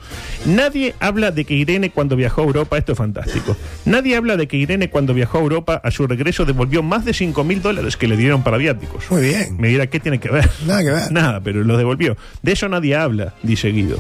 Nadie 0.47 0.95
habla 1.01 1.31
de 1.33 1.45
que 1.45 1.53
Irene 1.53 1.91
cuando 1.91 2.17
viajó 2.17 2.41
a 2.41 2.45
Europa, 2.45 2.79
esto 2.79 2.93
es 2.93 2.99
fantástico. 2.99 3.55
Nadie 3.85 4.17
habla 4.17 4.39
de 4.39 4.49
que 4.49 4.57
Irene 4.57 4.89
cuando 4.89 5.13
viajó 5.13 5.37
a 5.37 5.41
Europa 5.43 5.83
a 5.85 5.91
su 5.91 6.07
regreso 6.07 6.47
devolvió 6.47 6.83
más 6.83 7.05
de 7.05 7.13
5 7.13 7.45
mil 7.45 7.61
dólares 7.61 7.99
que 7.99 8.09
le 8.09 8.17
dieron 8.17 8.43
para 8.43 8.57
viáticos. 8.57 9.05
Muy 9.11 9.21
bien. 9.21 9.59
Me 9.59 9.69
dirá, 9.69 9.87
¿qué 9.89 10.01
tiene 10.01 10.19
que 10.19 10.31
ver? 10.31 10.49
Nada 10.67 10.83
que 10.83 10.91
ver. 10.91 11.13
Nada, 11.13 11.41
pero 11.43 11.63
los 11.63 11.77
devolvió. 11.77 12.17
De 12.41 12.53
eso 12.53 12.71
nadie 12.71 12.97
habla, 12.97 13.35
dice 13.43 13.69
Guido. 13.69 13.99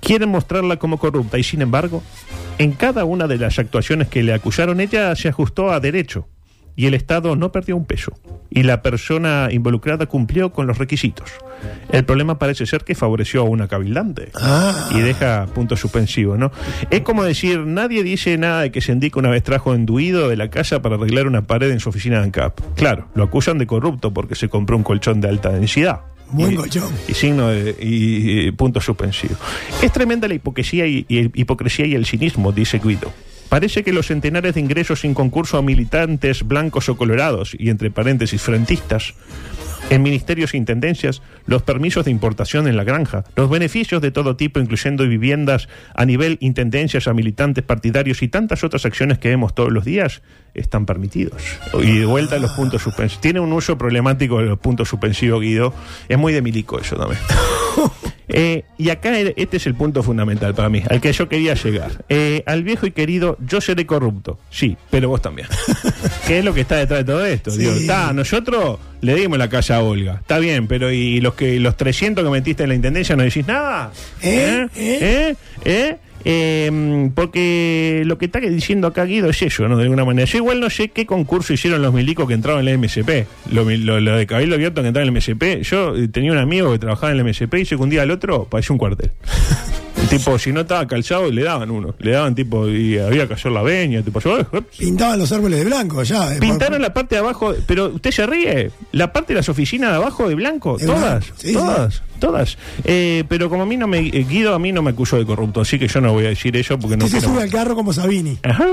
Quieren 0.00 0.30
mostrarla 0.30 0.78
como 0.78 0.98
corrupta 0.98 1.38
y 1.38 1.44
sin 1.44 1.62
embargo, 1.62 2.02
en 2.58 2.72
cada 2.72 3.04
una 3.04 3.28
de 3.28 3.38
las 3.38 3.60
actuaciones 3.60 4.08
que 4.08 4.24
le 4.24 4.34
acusaron, 4.34 4.80
ella 4.80 5.14
se 5.14 5.28
ajustó 5.28 5.70
a 5.70 5.78
derecho 5.78 6.26
y 6.76 6.86
el 6.86 6.94
Estado 6.94 7.36
no 7.36 7.52
perdió 7.52 7.76
un 7.76 7.84
peso 7.84 8.12
y 8.50 8.62
la 8.64 8.82
persona 8.82 9.48
involucrada 9.50 10.06
cumplió 10.06 10.52
con 10.52 10.66
los 10.66 10.78
requisitos. 10.78 11.30
El 11.90 12.04
problema 12.04 12.38
parece 12.38 12.66
ser 12.66 12.84
que 12.84 12.94
favoreció 12.94 13.40
a 13.40 13.44
una 13.44 13.68
cabildante 13.68 14.30
Ah. 14.34 14.90
y 14.92 14.98
deja 15.00 15.46
punto 15.54 15.76
suspensivo, 15.76 16.36
¿no? 16.36 16.50
Es 16.90 17.00
como 17.02 17.24
decir, 17.24 17.60
nadie 17.60 18.02
dice 18.02 18.36
nada 18.38 18.62
de 18.62 18.70
que 18.72 18.80
se 18.80 18.92
indica 18.92 19.18
una 19.18 19.30
vez 19.30 19.42
trajo 19.42 19.74
enduido 19.74 20.28
de 20.28 20.36
la 20.36 20.50
casa 20.50 20.82
para 20.82 20.96
arreglar 20.96 21.26
una 21.26 21.46
pared 21.46 21.70
en 21.70 21.80
su 21.80 21.88
oficina 21.88 22.18
de 22.18 22.24
ANCAP. 22.24 22.60
Claro, 22.76 23.08
lo 23.14 23.24
acusan 23.24 23.58
de 23.58 23.66
corrupto 23.66 24.12
porque 24.12 24.34
se 24.34 24.48
compró 24.48 24.76
un 24.76 24.82
colchón 24.82 25.20
de 25.20 25.28
alta 25.28 25.50
densidad. 25.50 26.00
Y- 26.36 26.56
y 27.08 27.14
signo 27.14 27.48
de 27.48 27.76
y, 27.80 28.46
y 28.48 28.50
punto 28.52 28.80
suspensivo. 28.80 29.36
Es 29.82 29.92
tremenda 29.92 30.26
la 30.26 30.34
hipocresía 30.34 30.86
y, 30.86 31.06
y 31.08 31.18
el- 31.18 31.30
hipocresía 31.34 31.86
y 31.86 31.94
el 31.94 32.06
cinismo, 32.06 32.50
dice 32.50 32.80
Guido. 32.82 33.12
Parece 33.48 33.84
que 33.84 33.92
los 33.92 34.06
centenares 34.06 34.54
de 34.54 34.60
ingresos 34.60 35.00
sin 35.00 35.14
concurso 35.14 35.58
a 35.58 35.62
militantes 35.62 36.46
blancos 36.46 36.88
o 36.88 36.96
colorados, 36.96 37.56
y 37.58 37.70
entre 37.70 37.90
paréntesis 37.90 38.42
frentistas, 38.42 39.14
en 39.90 40.02
ministerios 40.02 40.54
e 40.54 40.56
intendencias, 40.56 41.22
los 41.46 41.62
permisos 41.62 42.04
de 42.04 42.10
importación 42.10 42.66
en 42.68 42.76
la 42.76 42.84
granja, 42.84 43.24
los 43.36 43.50
beneficios 43.50 44.00
de 44.00 44.10
todo 44.10 44.36
tipo, 44.36 44.60
incluyendo 44.60 45.06
viviendas 45.06 45.68
a 45.94 46.04
nivel 46.04 46.38
intendencias 46.40 47.06
a 47.06 47.12
militantes 47.12 47.64
partidarios 47.64 48.22
y 48.22 48.28
tantas 48.28 48.64
otras 48.64 48.86
acciones 48.86 49.18
que 49.18 49.28
vemos 49.28 49.54
todos 49.54 49.70
los 49.70 49.84
días, 49.84 50.22
están 50.54 50.86
permitidos. 50.86 51.42
Y 51.82 51.98
de 51.98 52.06
vuelta 52.06 52.36
a 52.36 52.38
los 52.38 52.52
puntos 52.52 52.82
suspensivos. 52.82 53.20
Tiene 53.20 53.40
un 53.40 53.52
uso 53.52 53.76
problemático 53.76 54.38
de 54.38 54.46
los 54.46 54.58
puntos 54.58 54.88
suspensivos, 54.88 55.42
Guido. 55.42 55.74
Es 56.08 56.18
muy 56.18 56.32
de 56.32 56.42
milico 56.42 56.78
eso 56.78 56.96
también. 56.96 57.20
Eh, 58.28 58.64
y 58.78 58.90
acá 58.90 59.18
este 59.18 59.56
es 59.56 59.66
el 59.66 59.74
punto 59.74 60.02
fundamental 60.02 60.54
para 60.54 60.68
mí, 60.68 60.82
al 60.88 61.00
que 61.00 61.12
yo 61.12 61.28
quería 61.28 61.54
llegar. 61.54 62.04
Eh, 62.08 62.42
al 62.46 62.62
viejo 62.62 62.86
y 62.86 62.90
querido, 62.90 63.36
yo 63.46 63.60
seré 63.60 63.86
corrupto, 63.86 64.38
sí, 64.50 64.76
pero 64.90 65.08
vos 65.08 65.20
también. 65.22 65.48
¿Qué 66.26 66.38
es 66.38 66.44
lo 66.44 66.54
que 66.54 66.62
está 66.62 66.76
detrás 66.76 67.00
de 67.00 67.12
todo 67.12 67.24
esto? 67.24 67.50
Sí. 67.50 67.58
Digo, 67.58 67.72
está, 67.72 68.12
nosotros 68.12 68.78
le 69.00 69.14
dimos 69.14 69.38
la 69.38 69.48
calle 69.48 69.74
a 69.74 69.82
Olga, 69.82 70.14
está 70.20 70.38
bien, 70.38 70.66
pero 70.66 70.90
¿y 70.90 71.20
los 71.20 71.34
que 71.34 71.60
los 71.60 71.76
300 71.76 72.24
que 72.24 72.30
metiste 72.30 72.62
en 72.62 72.70
la 72.70 72.74
intendencia 72.74 73.16
no 73.16 73.22
decís 73.22 73.46
nada? 73.46 73.92
¿Eh? 74.22 74.66
¿Eh? 74.74 74.98
¿Eh? 75.00 75.36
¿Eh? 75.64 75.96
Eh, 76.24 77.10
porque 77.14 78.02
lo 78.06 78.16
que 78.18 78.24
está 78.26 78.40
diciendo 78.40 78.86
acá 78.86 79.04
Guido 79.04 79.28
es 79.30 79.42
eso, 79.42 79.68
¿no? 79.68 79.76
De 79.76 79.82
alguna 79.84 80.04
manera. 80.04 80.26
Yo 80.26 80.38
igual 80.38 80.60
no 80.60 80.70
sé 80.70 80.88
qué 80.88 81.04
concurso 81.06 81.52
hicieron 81.52 81.82
los 81.82 81.92
milicos 81.92 82.26
que 82.26 82.34
entraron 82.34 82.66
en 82.66 82.68
el 82.68 82.78
MSP. 82.78 83.26
Lo, 83.52 83.64
lo- 83.64 84.00
lo 84.00 84.16
de 84.16 84.26
Cabildo 84.26 84.54
Abierto 84.54 84.80
que 84.82 84.88
entraron 84.88 85.08
en 85.10 85.16
el 85.16 85.20
MSP. 85.20 85.62
Yo 85.62 85.94
eh, 85.96 86.08
tenía 86.08 86.32
un 86.32 86.38
amigo 86.38 86.72
que 86.72 86.78
trabajaba 86.78 87.12
en 87.12 87.18
el 87.18 87.24
MSP 87.26 87.54
y 87.60 87.64
sé 87.66 87.76
que 87.76 87.82
un 87.82 87.90
día 87.90 88.02
al 88.02 88.10
otro 88.10 88.44
parecía 88.44 88.72
un 88.72 88.78
cuartel. 88.78 89.10
tipo, 90.08 90.38
si 90.38 90.52
no 90.52 90.60
estaba 90.60 90.86
calzado, 90.86 91.30
le 91.30 91.42
daban 91.42 91.70
uno. 91.70 91.94
Le 91.98 92.12
daban 92.12 92.34
tipo, 92.34 92.68
y 92.68 92.98
había 92.98 93.26
que 93.28 93.34
hacer 93.34 93.52
la 93.52 93.62
veña. 93.62 94.02
Tipo, 94.02 94.20
yo, 94.20 94.38
eh. 94.40 94.46
Pintaban 94.78 95.18
los 95.18 95.30
árboles 95.32 95.58
de 95.60 95.64
blanco 95.66 96.02
ya. 96.02 96.34
eh, 96.34 96.38
Pintaron 96.40 96.80
la 96.82 96.92
parte 96.94 97.14
de 97.16 97.20
abajo, 97.20 97.54
pero 97.66 97.88
usted 97.88 98.10
se 98.10 98.26
ríe. 98.26 98.70
La 98.92 99.12
parte 99.12 99.32
de 99.32 99.38
las 99.40 99.48
oficinas 99.48 99.90
de 99.90 99.96
abajo 99.96 100.28
de 100.28 100.34
blanco, 100.34 100.76
De 100.78 100.86
todas, 100.86 101.00
blanco, 101.00 101.26
sí, 101.36 101.52
todas, 101.52 102.02
todas. 102.18 102.58
Eh, 102.84 103.24
pero 103.28 103.48
como 103.50 103.62
a 103.64 103.66
mí 103.66 103.76
no 103.76 103.86
me, 103.86 103.98
eh, 104.00 104.26
Guido 104.28 104.54
a 104.54 104.58
mí 104.58 104.72
no 104.72 104.82
me 104.82 104.90
acusó 104.90 105.16
de 105.18 105.26
corrupto, 105.26 105.60
así 105.60 105.78
que 105.78 105.88
yo 105.88 106.00
no 106.00 106.12
voy 106.12 106.26
a 106.26 106.28
decir 106.30 106.56
eso 106.56 106.78
porque 106.78 106.96
no 106.96 107.04
Que 107.06 107.10
se 107.10 107.18
quiero- 107.18 107.34
sube 107.34 107.42
al 107.42 107.50
carro 107.50 107.74
como 107.74 107.92
Sabini. 107.92 108.38
Ajá. 108.42 108.66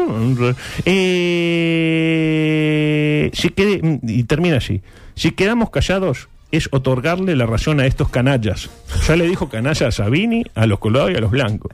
Eh, 1.63 3.31
si 3.33 3.50
quede- 3.50 4.00
y 4.03 4.23
termina 4.23 4.57
así. 4.57 4.81
Si 5.15 5.31
quedamos 5.31 5.69
callados, 5.69 6.29
es 6.51 6.70
otorgarle 6.72 7.36
la 7.36 7.46
razón 7.46 7.79
a 7.79 7.86
estos 7.86 8.10
canallas. 8.10 8.70
Ya 9.08 9.15
le 9.15 9.27
dijo 9.27 9.50
canalla 9.50 9.88
a 9.88 9.91
Sabini, 9.91 10.43
a 10.55 10.65
los 10.65 10.79
colorados 10.79 11.12
y 11.12 11.15
a 11.15 11.22
los 11.22 11.31
blancos. 11.31 11.72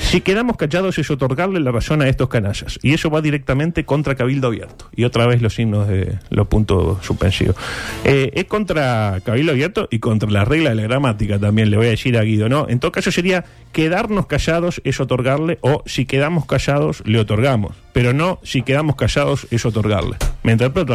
Si 0.00 0.20
quedamos 0.20 0.56
callados 0.56 0.98
es 0.98 1.10
otorgarle 1.10 1.60
la 1.60 1.72
razón 1.72 2.02
a 2.02 2.08
estos 2.08 2.28
canallas. 2.28 2.78
Y 2.82 2.94
eso 2.94 3.10
va 3.10 3.20
directamente 3.20 3.84
contra 3.84 4.14
Cabildo 4.14 4.48
Abierto. 4.48 4.88
Y 4.94 5.04
otra 5.04 5.26
vez 5.26 5.42
los 5.42 5.54
signos 5.54 5.88
de 5.88 6.18
los 6.30 6.46
puntos 6.46 7.04
suspensivos. 7.04 7.56
Eh, 8.04 8.30
es 8.34 8.44
contra 8.44 9.20
Cabildo 9.24 9.52
Abierto 9.52 9.88
y 9.90 9.98
contra 9.98 10.30
la 10.30 10.44
regla 10.44 10.70
de 10.70 10.76
la 10.76 10.82
gramática 10.82 11.38
también, 11.38 11.70
le 11.70 11.76
voy 11.76 11.86
a 11.86 11.90
decir 11.90 12.18
a 12.18 12.22
Guido, 12.22 12.48
¿no? 12.48 12.66
En 12.68 12.78
todo 12.80 12.92
caso 12.92 13.10
sería 13.10 13.44
quedarnos 13.74 14.26
callados 14.26 14.80
es 14.84 15.00
otorgarle 15.00 15.58
o 15.60 15.82
si 15.84 16.06
quedamos 16.06 16.46
callados 16.46 17.02
le 17.04 17.18
otorgamos. 17.18 17.74
Pero 17.92 18.12
no 18.12 18.40
si 18.42 18.62
quedamos 18.62 18.96
callados 18.96 19.46
es 19.50 19.66
otorgarle. 19.66 20.16
Me 20.42 20.52
interpreto. 20.52 20.94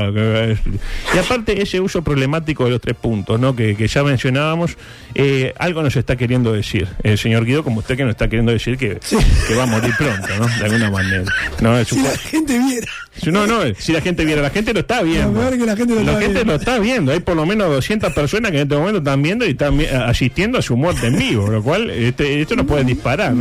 Y 1.13 1.17
aparte 1.17 1.61
ese 1.61 1.79
uso 1.79 2.01
problemático 2.01 2.65
de 2.65 2.71
los 2.71 2.81
tres 2.81 2.95
puntos, 2.95 3.39
¿no? 3.39 3.55
Que, 3.55 3.75
que 3.75 3.87
ya 3.87 4.03
mencionábamos, 4.03 4.77
eh, 5.13 5.53
algo 5.59 5.83
nos 5.83 5.95
está 5.95 6.15
queriendo 6.15 6.53
decir 6.53 6.87
el 7.03 7.17
señor 7.17 7.45
Guido, 7.45 7.63
como 7.63 7.79
usted 7.79 7.97
que 7.97 8.03
nos 8.03 8.11
está 8.11 8.27
queriendo 8.27 8.51
decir 8.51 8.77
que, 8.77 8.99
que 9.47 9.55
va 9.55 9.63
a 9.63 9.67
morir 9.67 9.93
pronto, 9.97 10.27
¿no? 10.39 10.47
De 10.47 10.65
alguna 10.65 10.89
manera. 10.89 11.25
No, 11.61 11.83
Si 11.83 12.01
la 12.01 12.17
gente 12.17 12.57
viera. 12.57 12.87
No, 13.27 13.45
no, 13.47 13.61
si 13.77 13.91
la 13.93 14.01
gente 14.01 14.25
viera, 14.25 14.41
la 14.41 14.49
gente 14.49 14.73
lo 14.73 14.79
está 14.81 15.01
viendo. 15.01 15.39
Que 15.49 15.65
la 15.65 15.75
gente 15.75 15.95
lo 15.95 16.01
está 16.01 16.17
viendo. 16.19 16.43
lo 16.45 16.55
está 16.55 16.79
viendo. 16.79 17.11
Hay 17.11 17.19
por 17.19 17.35
lo 17.35 17.45
menos 17.45 17.69
200 17.69 18.13
personas 18.13 18.51
que 18.51 18.57
en 18.57 18.63
este 18.63 18.75
momento 18.75 18.99
están 18.99 19.21
viendo 19.21 19.45
y 19.45 19.51
están 19.51 19.77
vi- 19.77 19.85
asistiendo 19.85 20.57
a 20.57 20.61
su 20.61 20.75
muerte 20.77 21.07
en 21.07 21.17
vivo, 21.17 21.47
lo 21.49 21.61
cual 21.63 21.89
este, 21.89 22.41
esto 22.41 22.55
nos 22.55 22.65
puede 22.65 22.83
disparar. 22.83 23.33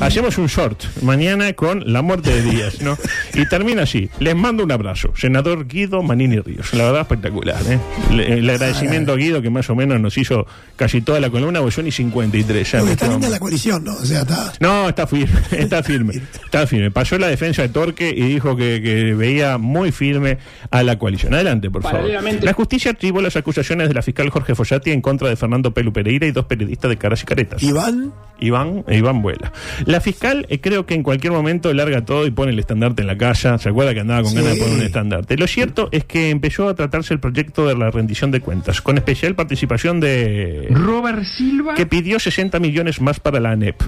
Hacemos 0.00 0.38
un 0.38 0.46
short 0.46 0.82
mañana 1.02 1.52
con 1.54 1.82
la 1.92 2.02
muerte 2.02 2.30
de 2.30 2.42
Díaz, 2.42 2.80
¿no? 2.80 2.96
Y 3.34 3.46
termina 3.48 3.82
así. 3.82 4.08
Les 4.20 4.34
mando 4.36 4.64
un 4.64 4.72
abrazo, 4.72 5.12
senador 5.16 5.66
Guido 5.66 6.02
Manini 6.02 6.38
Ríos. 6.40 6.72
La 6.74 6.84
verdad 6.84 7.00
espectacular, 7.02 7.60
¿eh? 7.68 7.78
Le- 8.12 8.38
El 8.38 8.50
agradecimiento 8.50 9.12
a 9.12 9.16
Guido 9.16 9.42
que 9.42 9.50
más 9.50 9.68
o 9.70 9.74
menos 9.74 10.00
nos 10.00 10.16
hizo 10.18 10.46
casi 10.76 11.00
toda 11.00 11.20
la 11.20 11.30
columna, 11.30 11.60
porque 11.60 11.76
yo 11.76 11.82
ni 11.82 11.92
53 11.92 12.70
ya. 12.72 12.80
Está 12.82 13.08
linda 13.08 13.28
la 13.28 13.38
coalición, 13.38 13.84
¿no? 13.84 13.94
O 13.94 14.04
sea, 14.04 14.20
está. 14.22 14.52
no, 14.60 14.88
está 14.88 15.06
firme, 15.06 15.40
está 15.52 15.82
firme, 15.82 16.14
está 16.44 16.66
firme. 16.66 16.90
Pasó 16.90 17.18
la 17.18 17.28
defensa 17.28 17.62
de 17.62 17.68
Torque 17.68 18.10
y 18.14 18.22
dijo 18.22 18.56
que, 18.56 18.80
que 18.82 19.14
veía 19.22 19.56
muy 19.58 19.92
firme 19.92 20.38
a 20.70 20.82
la 20.82 20.98
coalición. 20.98 21.32
Adelante, 21.34 21.70
por 21.70 21.82
favor. 21.82 22.02
La 22.42 22.52
justicia 22.52 22.90
archivó 22.90 23.20
las 23.22 23.36
acusaciones 23.36 23.88
de 23.88 23.94
la 23.94 24.02
fiscal 24.02 24.28
Jorge 24.30 24.54
Follati 24.54 24.90
en 24.90 25.00
contra 25.00 25.28
de 25.28 25.36
Fernando 25.36 25.72
Pelu 25.72 25.92
Pereira 25.92 26.26
y 26.26 26.32
dos 26.32 26.44
periodistas 26.46 26.88
de 26.90 26.96
caras 26.98 27.22
y 27.22 27.26
caretas. 27.26 27.62
Iván. 27.62 28.12
Iván 28.40 28.84
e 28.88 28.98
Iván 28.98 29.22
Vuela. 29.22 29.52
La 29.86 30.00
fiscal 30.00 30.46
eh, 30.48 30.60
creo 30.60 30.84
que 30.84 30.94
en 30.94 31.04
cualquier 31.04 31.32
momento 31.32 31.72
larga 31.72 32.04
todo 32.04 32.26
y 32.26 32.32
pone 32.32 32.50
el 32.50 32.58
estandarte 32.58 33.02
en 33.02 33.06
la 33.06 33.16
calle. 33.16 33.56
¿Se 33.58 33.68
acuerda 33.68 33.94
que 33.94 34.00
andaba 34.00 34.22
con 34.22 34.30
Sí. 34.32 34.36
ganas 34.36 34.54
de 34.54 34.60
poner 34.60 34.74
un 34.78 34.82
estandarte? 34.82 35.36
Lo 35.36 35.46
cierto 35.46 35.88
es 35.92 36.04
que 36.04 36.30
empezó 36.30 36.68
a 36.68 36.74
tratarse 36.74 37.14
el 37.14 37.20
proyecto 37.20 37.66
de 37.68 37.76
la 37.76 37.90
rendición 37.92 38.32
de 38.32 38.40
cuentas, 38.40 38.82
con 38.82 38.98
especial 38.98 39.36
participación 39.36 40.00
de 40.00 40.66
Robert 40.70 41.22
Silva. 41.24 41.74
que 41.74 41.86
pidió 41.86 42.18
60 42.18 42.58
millones 42.58 43.00
más 43.00 43.20
para 43.20 43.38
la 43.38 43.52
ANEP. 43.52 43.80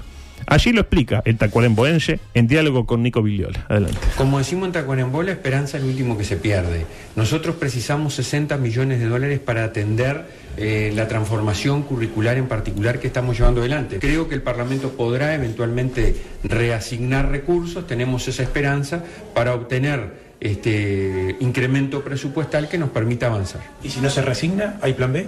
Así 0.47 0.71
lo 0.71 0.81
explica 0.81 1.21
el 1.25 1.37
tacuaremboense 1.37 2.19
en 2.33 2.47
diálogo 2.47 2.85
con 2.85 3.01
Nico 3.01 3.21
Villiola. 3.21 3.65
Adelante. 3.67 3.97
Como 4.17 4.37
decimos 4.37 4.67
en 4.67 4.73
Tacuarembó, 4.73 5.23
la 5.23 5.31
esperanza 5.31 5.77
es 5.77 5.83
lo 5.83 5.89
último 5.89 6.17
que 6.17 6.23
se 6.23 6.37
pierde. 6.37 6.85
Nosotros 7.15 7.55
precisamos 7.55 8.13
60 8.15 8.57
millones 8.57 8.99
de 8.99 9.07
dólares 9.07 9.39
para 9.39 9.63
atender 9.63 10.25
eh, 10.57 10.93
la 10.95 11.07
transformación 11.07 11.83
curricular 11.83 12.37
en 12.37 12.47
particular 12.47 12.99
que 12.99 13.07
estamos 13.07 13.37
llevando 13.37 13.61
adelante. 13.61 13.99
Creo 13.99 14.29
que 14.29 14.35
el 14.35 14.41
Parlamento 14.41 14.91
podrá 14.91 15.33
eventualmente 15.33 16.15
reasignar 16.43 17.29
recursos, 17.29 17.87
tenemos 17.87 18.27
esa 18.27 18.43
esperanza 18.43 19.03
para 19.33 19.53
obtener 19.53 20.25
este 20.39 21.35
incremento 21.39 22.03
presupuestal 22.03 22.69
que 22.69 22.77
nos 22.77 22.89
permita 22.89 23.27
avanzar. 23.27 23.61
¿Y 23.83 23.89
si 23.89 23.99
no 23.99 24.09
se 24.09 24.21
resigna, 24.21 24.77
hay 24.81 24.93
plan 24.93 25.11
B? 25.11 25.27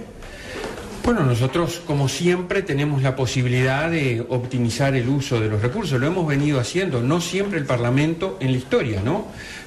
Bueno, 1.04 1.24
nosotros, 1.24 1.80
como 1.86 2.08
siempre, 2.08 2.62
tenemos 2.62 3.02
la 3.02 3.16
posibilidad 3.16 3.90
de 3.90 4.24
optimizar 4.28 4.94
el 4.94 5.08
uso 5.08 5.40
de 5.40 5.48
los 5.48 5.62
recursos. 5.62 5.98
Lo 5.98 6.06
hemos 6.06 6.26
venido 6.26 6.60
haciendo, 6.60 7.00
no 7.00 7.20
siempre 7.20 7.58
el 7.58 7.64
Parlamento 7.64 8.36
en 8.40 8.52
la 8.52 8.58
historia, 8.58 9.00
¿no? 9.02 9.26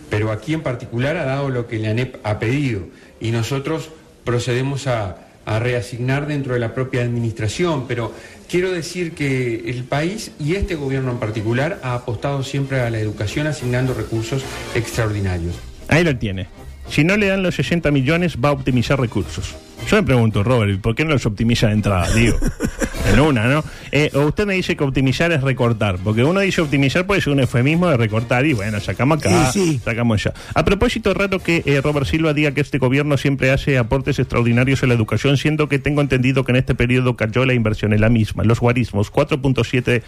Pero 0.10 0.32
aquí 0.32 0.54
en 0.54 0.62
particular 0.62 1.18
ha 1.18 1.26
dado 1.26 1.50
lo 1.50 1.68
que 1.68 1.80
la 1.80 1.92
ANEP 1.92 2.18
ha 2.24 2.38
pedido 2.38 2.82
y 3.20 3.32
nosotros 3.32 3.90
procedemos 4.24 4.86
a, 4.86 5.18
a 5.46 5.60
reasignar 5.60 6.28
dentro 6.28 6.54
de 6.54 6.60
la 6.60 6.76
propia 6.76 7.02
administración. 7.02 7.86
Pero 7.88 8.14
quiero 8.48 8.72
decir 8.72 9.14
que 9.14 9.70
el 9.70 9.84
país 9.84 10.32
y 10.40 10.56
este 10.56 10.76
gobierno 10.76 11.12
en 11.12 11.18
particular 11.18 11.80
ha 11.82 11.96
apostado 11.96 12.44
siempre 12.44 12.82
a 12.82 12.90
la 12.90 13.00
educación 13.00 13.48
asignando 13.48 13.94
recursos 13.94 14.44
extraordinarios. 14.76 15.56
Ahí 15.88 16.04
lo 16.04 16.16
tiene. 16.16 16.48
Si 16.92 17.04
no 17.04 17.16
le 17.18 17.28
dan 17.28 17.42
los 17.42 17.56
60 17.56 17.90
millones, 17.90 18.38
va 18.44 18.50
a 18.50 18.52
optimizar 18.52 19.00
recursos. 19.00 19.56
Yo 19.90 19.96
me 19.96 20.04
pregunto, 20.04 20.44
Robert, 20.44 20.80
¿por 20.80 20.94
qué 20.94 21.04
no 21.06 21.12
los 21.12 21.26
optimiza 21.26 21.68
de 21.68 21.74
entrada? 21.74 22.12
Digo, 22.14 22.38
en 23.12 23.20
una, 23.20 23.48
¿no? 23.48 23.64
Eh, 23.92 24.12
o 24.14 24.28
usted 24.28 24.46
me 24.46 24.54
dice 24.54 24.76
que 24.76 24.84
optimizar 24.84 25.32
es 25.32 25.42
recortar, 25.42 25.98
porque 26.04 26.24
uno 26.24 26.40
dice 26.42 26.62
optimizar 26.62 27.08
puede 27.08 27.22
ser 27.22 27.34
un 27.34 27.40
eufemismo 27.40 27.88
de 27.90 27.98
recortar 27.98 28.46
y 28.46 28.54
bueno, 28.54 28.80
sacamos 28.80 29.18
acá, 29.20 29.52
Sí, 29.52 29.72
sí. 29.74 29.82
sacamos 29.84 30.24
allá. 30.24 30.36
A 30.54 30.64
propósito, 30.66 31.12
es 31.12 31.18
raro 31.18 31.40
que 31.40 31.64
eh, 31.66 31.82
Robert 31.82 32.06
Silva 32.06 32.34
diga 32.34 32.52
que 32.52 32.62
este 32.62 32.78
gobierno 32.78 33.18
siempre 33.18 33.52
hace 33.52 33.78
aportes 33.80 34.20
extraordinarios 34.20 34.84
a 34.84 34.88
la 34.88 34.94
educación, 34.94 35.38
siendo 35.38 35.68
que 35.68 35.80
tengo 35.80 36.02
entendido 36.02 36.44
que 36.44 36.52
en 36.52 36.58
este 36.58 36.76
periodo 36.76 37.16
cayó 37.16 37.46
la 37.46 37.54
inversión 37.54 37.94
en 37.94 38.02
la 38.02 38.10
misma, 38.10 38.44
los 38.44 38.60
guarismos, 38.60 39.12
4.7 39.12 40.04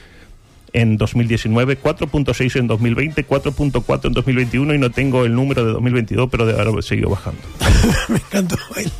en 0.73 0.97
2019, 0.97 1.79
4.6 1.81 2.59
en 2.59 2.67
2020, 2.67 3.27
4.4 3.27 4.07
en 4.07 4.13
2021 4.13 4.73
y 4.73 4.77
no 4.77 4.89
tengo 4.89 5.23
el 5.25 5.33
número 5.33 5.65
de 5.65 5.71
2022, 5.73 6.29
pero 6.29 6.45
debe 6.45 6.61
haber 6.61 6.83
seguido 6.83 7.09
bajando. 7.09 7.41
Me 8.09 8.17
encantó 8.17 8.57
el. 8.75 8.91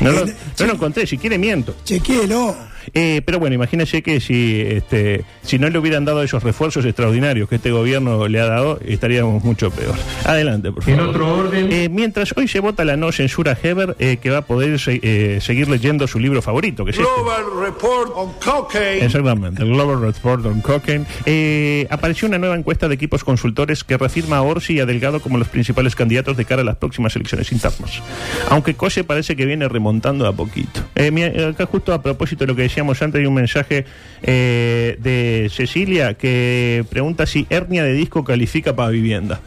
No 0.00 0.12
lo, 0.12 0.26
no 0.26 0.66
lo 0.66 0.72
encontré, 0.72 1.06
si 1.06 1.18
quiere 1.18 1.38
miento. 1.38 1.74
Chequéelo. 1.84 2.56
Eh, 2.94 3.22
pero 3.24 3.38
bueno, 3.38 3.54
imagínese 3.54 4.02
que 4.02 4.20
si 4.20 4.60
este 4.60 5.24
si 5.42 5.58
no 5.58 5.68
le 5.70 5.78
hubieran 5.78 6.04
dado 6.04 6.22
esos 6.22 6.42
refuerzos 6.42 6.84
extraordinarios 6.84 7.48
que 7.48 7.56
este 7.56 7.70
gobierno 7.70 8.28
le 8.28 8.40
ha 8.40 8.46
dado, 8.46 8.78
estaríamos 8.86 9.42
mucho 9.44 9.70
peor. 9.70 9.94
Adelante, 10.24 10.70
por 10.72 10.82
favor. 10.82 11.00
En 11.00 11.06
otro 11.08 11.34
orden. 11.34 11.72
Eh, 11.72 11.88
mientras 11.90 12.34
hoy 12.36 12.48
se 12.48 12.60
vota 12.60 12.84
la 12.84 12.96
no 12.96 13.10
censura 13.12 13.56
Heber, 13.62 13.96
eh, 13.98 14.18
que 14.20 14.30
va 14.30 14.38
a 14.38 14.42
poder 14.42 14.78
se- 14.78 15.00
eh, 15.02 15.40
seguir 15.40 15.68
leyendo 15.68 16.06
su 16.06 16.18
libro 16.18 16.42
favorito, 16.42 16.84
que 16.84 16.90
es 16.90 16.98
este. 16.98 17.08
Global 17.10 17.42
Report 17.64 18.12
on 18.14 18.32
Cocaine. 18.44 19.04
Exactamente, 19.04 19.62
el 19.62 19.68
Global 19.70 20.00
Report 20.00 20.44
on 20.46 20.60
Cocaine. 20.60 21.06
Eh, 21.26 21.86
apareció 21.90 22.28
una 22.28 22.38
nueva 22.38 22.56
encuesta 22.56 22.88
de 22.88 22.94
equipos 22.94 23.24
consultores 23.24 23.84
que 23.84 23.96
reafirma 23.96 24.36
a 24.38 24.42
Orsi 24.42 24.74
y 24.74 24.80
a 24.80 24.86
Delgado 24.86 25.20
como 25.20 25.38
los 25.38 25.48
principales 25.48 25.94
candidatos 25.96 26.36
de 26.36 26.44
cara 26.44 26.62
a 26.62 26.64
las 26.64 26.76
próximas 26.76 27.14
elecciones 27.16 27.50
internas. 27.52 28.02
Aunque 28.50 28.74
Cose 28.74 29.04
parece 29.04 29.34
que 29.36 29.46
viene 29.46 29.66
remontando 29.68 30.26
a 30.26 30.32
poquito. 30.32 30.80
Eh, 30.94 31.46
acá 31.52 31.66
justo 31.66 31.92
a 31.94 32.02
propósito 32.02 32.44
de 32.44 32.48
lo 32.48 32.56
que 32.56 32.62
decíamos 32.82 33.02
antes, 33.02 33.20
hay 33.20 33.26
un 33.26 33.34
mensaje 33.34 33.84
eh, 34.22 34.96
de 35.00 35.48
Cecilia 35.52 36.14
que 36.14 36.84
pregunta 36.90 37.26
si 37.26 37.46
hernia 37.48 37.84
de 37.84 37.92
disco 37.92 38.24
califica 38.24 38.74
para 38.74 38.90
vivienda. 38.90 39.40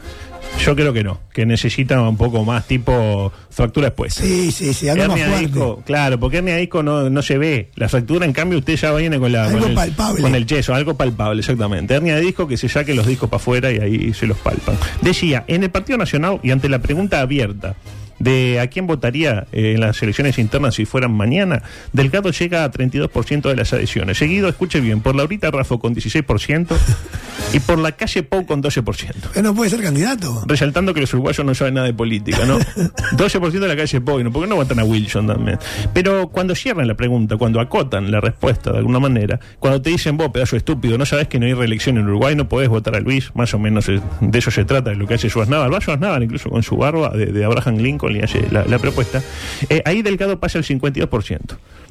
Yo 0.64 0.74
creo 0.74 0.92
que 0.94 1.04
no, 1.04 1.20
que 1.34 1.44
necesita 1.44 2.00
un 2.00 2.16
poco 2.16 2.42
más 2.44 2.66
tipo 2.66 3.30
fractura 3.50 3.88
expuesta. 3.88 4.22
Sí, 4.22 4.50
sí, 4.50 4.72
sí, 4.72 4.86
más 4.86 4.96
Hernia 4.96 5.26
fuerte. 5.26 5.46
disco, 5.46 5.82
claro, 5.84 6.18
porque 6.18 6.38
hernia 6.38 6.54
de 6.54 6.60
disco 6.60 6.82
no, 6.82 7.10
no 7.10 7.20
se 7.20 7.36
ve. 7.36 7.70
La 7.74 7.88
fractura, 7.90 8.24
en 8.24 8.32
cambio, 8.32 8.58
usted 8.58 8.76
ya 8.76 8.92
viene 8.94 9.18
con, 9.18 9.32
la, 9.32 9.44
Algo 9.46 9.58
con, 9.58 9.68
el, 9.70 9.74
palpable. 9.74 10.22
con 10.22 10.34
el 10.34 10.46
yeso, 10.46 10.74
algo 10.74 10.96
palpable, 10.96 11.40
exactamente. 11.40 11.94
Hernia 11.94 12.14
de 12.14 12.22
disco 12.22 12.46
que 12.48 12.56
se 12.56 12.70
saque 12.70 12.94
los 12.94 13.06
discos 13.06 13.28
para 13.28 13.40
afuera 13.40 13.70
y 13.70 13.78
ahí 13.78 14.14
se 14.14 14.26
los 14.26 14.38
palpan. 14.38 14.76
Decía, 15.02 15.44
en 15.46 15.62
el 15.62 15.70
Partido 15.70 15.98
Nacional 15.98 16.40
y 16.42 16.52
ante 16.52 16.70
la 16.70 16.78
pregunta 16.78 17.20
abierta 17.20 17.76
de 18.18 18.60
a 18.60 18.68
quién 18.68 18.86
votaría 18.86 19.46
eh, 19.52 19.72
en 19.74 19.80
las 19.80 20.02
elecciones 20.02 20.38
internas 20.38 20.74
si 20.74 20.84
fueran 20.84 21.12
mañana, 21.12 21.62
Delgado 21.92 22.30
llega 22.30 22.64
a 22.64 22.70
32% 22.70 23.48
de 23.48 23.56
las 23.56 23.72
adhesiones. 23.72 24.18
Seguido, 24.18 24.48
escuche 24.48 24.80
bien, 24.80 25.00
por 25.00 25.14
Laurita 25.14 25.50
Raffo 25.50 25.78
con 25.78 25.94
16% 25.94 26.76
y 27.52 27.60
por 27.60 27.78
la 27.78 27.92
calle 27.92 28.22
Pou 28.22 28.46
con 28.46 28.62
12%. 28.62 29.12
Él 29.34 29.42
no 29.42 29.54
puede 29.54 29.70
ser 29.70 29.82
candidato. 29.82 30.42
Resaltando 30.46 30.94
que 30.94 31.00
los 31.00 31.12
uruguayos 31.12 31.44
no 31.44 31.54
saben 31.54 31.74
nada 31.74 31.86
de 31.86 31.94
política, 31.94 32.44
¿no? 32.44 32.58
12% 33.12 33.50
de 33.50 33.68
la 33.68 33.76
calle 33.76 34.00
Pou, 34.00 34.22
¿no? 34.22 34.32
¿por 34.32 34.42
qué 34.42 34.48
no 34.48 34.56
votan 34.56 34.78
a 34.78 34.84
Wilson 34.84 35.26
también? 35.26 35.58
Pero 35.92 36.28
cuando 36.28 36.54
cierran 36.54 36.88
la 36.88 36.94
pregunta, 36.94 37.36
cuando 37.36 37.60
acotan 37.60 38.10
la 38.10 38.20
respuesta 38.20 38.72
de 38.72 38.78
alguna 38.78 39.00
manera, 39.00 39.38
cuando 39.58 39.80
te 39.82 39.90
dicen 39.90 40.16
vos, 40.16 40.30
pedazo 40.30 40.56
estúpido, 40.56 40.98
no 40.98 41.06
sabes 41.06 41.28
que 41.28 41.38
no 41.38 41.46
hay 41.46 41.54
reelección 41.54 41.98
en 41.98 42.06
Uruguay, 42.06 42.34
no 42.34 42.48
podés 42.48 42.68
votar 42.68 42.96
a 42.96 43.00
Luis, 43.00 43.30
más 43.34 43.54
o 43.54 43.58
menos 43.58 43.88
eh, 43.88 44.00
de 44.20 44.38
eso 44.38 44.50
se 44.50 44.64
trata, 44.64 44.90
de 44.90 44.96
lo 44.96 45.06
que 45.06 45.14
hace 45.14 45.28
Schwarzenegger. 45.28 45.72
Va 45.72 45.80
Schwarzenegger 45.80 46.22
incluso 46.22 46.50
con 46.50 46.62
su 46.62 46.76
barba 46.76 47.10
de, 47.10 47.26
de 47.26 47.44
Abraham 47.44 47.76
Lincoln 47.78 48.05
la, 48.08 48.64
la 48.64 48.78
propuesta. 48.78 49.22
Eh, 49.68 49.82
ahí 49.84 50.02
Delgado 50.02 50.38
pasa 50.40 50.58
el 50.58 50.64
52%. 50.64 51.40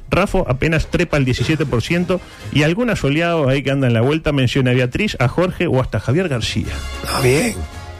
Rafo 0.08 0.44
apenas 0.48 0.86
trepa 0.88 1.16
el 1.16 1.26
17% 1.26 2.20
y 2.52 2.62
algunos 2.62 3.02
oleados 3.02 3.48
ahí 3.48 3.62
que 3.62 3.70
andan 3.72 3.90
en 3.90 3.94
la 3.94 4.00
vuelta 4.02 4.30
menciona 4.32 4.70
a 4.70 4.74
Beatriz, 4.74 5.16
a 5.18 5.26
Jorge 5.28 5.66
o 5.66 5.80
hasta 5.80 5.98
Javier 5.98 6.28
García. 6.28 6.66
Está 7.02 7.20
bien. 7.22 7.54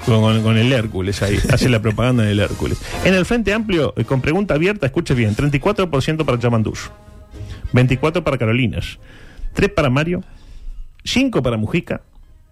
Con, 0.05 0.21
con- 0.21 0.43
con 0.43 0.57
el 0.57 0.73
Hércules 0.73 1.21
ahí, 1.23 1.37
hace 1.53 1.69
la 1.69 1.83
propaganda 1.83 2.23
del 2.23 2.39
Hércules. 2.39 2.79
En 3.05 3.15
el 3.15 3.27
Frente 3.27 3.53
Amplio, 3.53 3.93
eh, 3.97 4.05
con 4.05 4.21
pregunta 4.21 4.55
abierta, 4.55 4.87
escuche 4.87 5.15
bien, 5.15 5.35
34% 5.35 6.25
para 6.25 6.39
Chamandús, 6.39 6.93
24% 7.73 8.23
para 8.23 8.39
Carolinas, 8.39 8.99
3 9.55 9.69
para 9.71 9.91
Mario, 9.91 10.23
5 11.05 11.43
para 11.43 11.57
Mujica, 11.57 12.03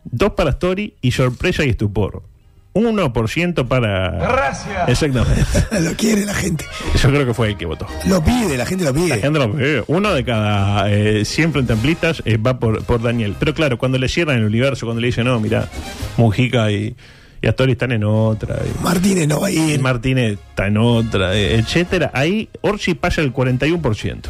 2 0.04 0.32
para 0.32 0.50
Story 0.50 0.94
y 1.00 1.12
sorpresa 1.12 1.64
y 1.64 1.68
estupor. 1.70 2.24
1% 2.74 3.66
para... 3.68 4.10
Gracias. 4.10 4.88
Exactamente. 4.88 5.44
Lo 5.80 5.92
quiere 5.94 6.24
la 6.26 6.34
gente. 6.34 6.64
Yo 7.02 7.08
creo 7.08 7.24
que 7.26 7.32
fue 7.34 7.48
el 7.50 7.56
que 7.56 7.66
votó. 7.66 7.86
Lo 8.06 8.22
pide, 8.22 8.56
la 8.58 8.66
gente 8.66 8.84
lo 8.84 8.92
pide. 8.92 9.08
La 9.08 9.16
gente 9.18 9.38
lo 9.38 9.52
pide. 9.52 9.84
Uno 9.86 10.12
de 10.12 10.24
cada 10.24 10.90
eh, 10.90 11.24
100 11.24 11.52
frente 11.52 11.72
amplistas 11.72 12.22
eh, 12.24 12.36
va 12.36 12.58
por, 12.58 12.82
por 12.84 13.02
Daniel. 13.02 13.34
Pero 13.38 13.54
claro, 13.54 13.78
cuando 13.78 13.98
le 13.98 14.08
cierran 14.08 14.38
el 14.38 14.44
universo, 14.44 14.86
cuando 14.86 15.00
le 15.00 15.06
dicen, 15.06 15.24
no, 15.24 15.38
mira, 15.40 15.68
Mujica 16.16 16.70
y, 16.70 16.94
y 17.40 17.46
Astori 17.46 17.72
están 17.72 17.92
en 17.92 18.04
otra. 18.04 18.56
y- 18.64 18.82
Martínez 18.84 19.28
no 19.28 19.40
va 19.40 19.46
a 19.48 19.50
ir. 19.50 19.80
Martínez 19.80 20.38
está 20.50 20.66
en 20.66 20.76
otra, 20.78 21.34
eh, 21.36 21.56
etcétera. 21.56 22.10
Ahí 22.12 22.48
Orsi 22.62 22.94
pasa 22.94 23.20
el 23.20 23.32
41%. 23.32 24.20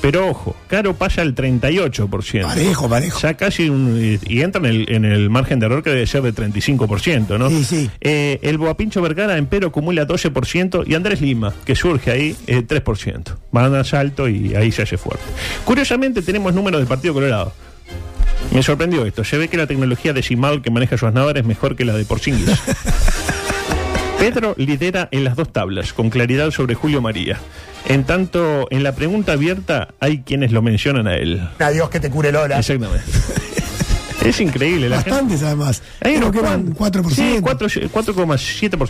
Pero 0.00 0.28
ojo, 0.28 0.56
Caro 0.66 0.94
pasa 0.94 1.22
el 1.22 1.34
38%. 1.34 2.42
Parejo, 2.42 2.88
parejo. 2.88 3.20
Ya 3.20 3.34
casi 3.34 3.68
un, 3.68 3.98
y, 4.00 4.18
y 4.34 4.40
entra 4.40 4.60
en 4.60 4.66
el, 4.66 4.90
en 4.90 5.04
el 5.04 5.28
margen 5.28 5.60
de 5.60 5.66
error 5.66 5.82
que 5.82 5.90
debe 5.90 6.06
ser 6.06 6.22
de 6.22 6.34
35%, 6.34 7.38
¿no? 7.38 7.50
Sí, 7.50 7.64
sí. 7.64 7.90
Eh, 8.00 8.38
el 8.42 8.56
Boapincho 8.56 9.02
Vergara, 9.02 9.36
empero, 9.36 9.68
acumula 9.68 10.06
12% 10.06 10.84
y 10.86 10.94
Andrés 10.94 11.20
Lima, 11.20 11.52
que 11.64 11.74
surge 11.74 12.10
ahí, 12.10 12.36
eh, 12.46 12.62
3%. 12.66 13.36
Van 13.52 13.74
a 13.74 13.84
salto 13.84 14.28
y 14.28 14.54
ahí 14.54 14.72
se 14.72 14.82
hace 14.82 14.96
fuerte. 14.96 15.24
Curiosamente, 15.64 16.22
tenemos 16.22 16.54
números 16.54 16.80
del 16.80 16.88
Partido 16.88 17.12
Colorado. 17.12 17.52
Me 18.52 18.62
sorprendió 18.62 19.04
esto. 19.04 19.22
Se 19.22 19.36
ve 19.36 19.48
que 19.48 19.56
la 19.56 19.66
tecnología 19.66 20.12
decimal 20.12 20.62
que 20.62 20.70
maneja 20.70 20.96
Schwarzenegger 20.96 21.38
es 21.38 21.44
mejor 21.44 21.76
que 21.76 21.84
la 21.84 21.92
de 21.94 22.04
Porzingis. 22.04 22.48
Pedro 24.18 24.54
lidera 24.58 25.08
en 25.12 25.24
las 25.24 25.36
dos 25.36 25.52
tablas, 25.52 25.92
con 25.92 26.10
claridad 26.10 26.50
sobre 26.50 26.74
Julio 26.74 27.00
María. 27.00 27.38
En 27.86 28.04
tanto, 28.04 28.68
en 28.70 28.82
la 28.82 28.92
pregunta 28.94 29.32
abierta 29.32 29.88
hay 30.00 30.18
quienes 30.22 30.52
lo 30.52 30.62
mencionan 30.62 31.06
a 31.06 31.16
él. 31.16 31.40
Adiós 31.58 31.90
que 31.90 32.00
te 32.00 32.10
cure 32.10 32.30
Lola. 32.32 32.58
Exactamente. 32.58 33.04
es 34.24 34.40
increíble. 34.40 34.88
La 34.88 34.96
gente- 34.98 35.10
Bastantes 35.10 35.42
además. 35.42 35.82
hay 36.00 36.14
Creo 36.16 36.28
unos 36.28 36.32
que 36.36 36.40
van 36.46 36.72
cuantos. 36.72 37.02
4%. 37.06 37.10
Sí, 37.14 37.38
4 37.40 37.68
4,7%. 37.68 38.88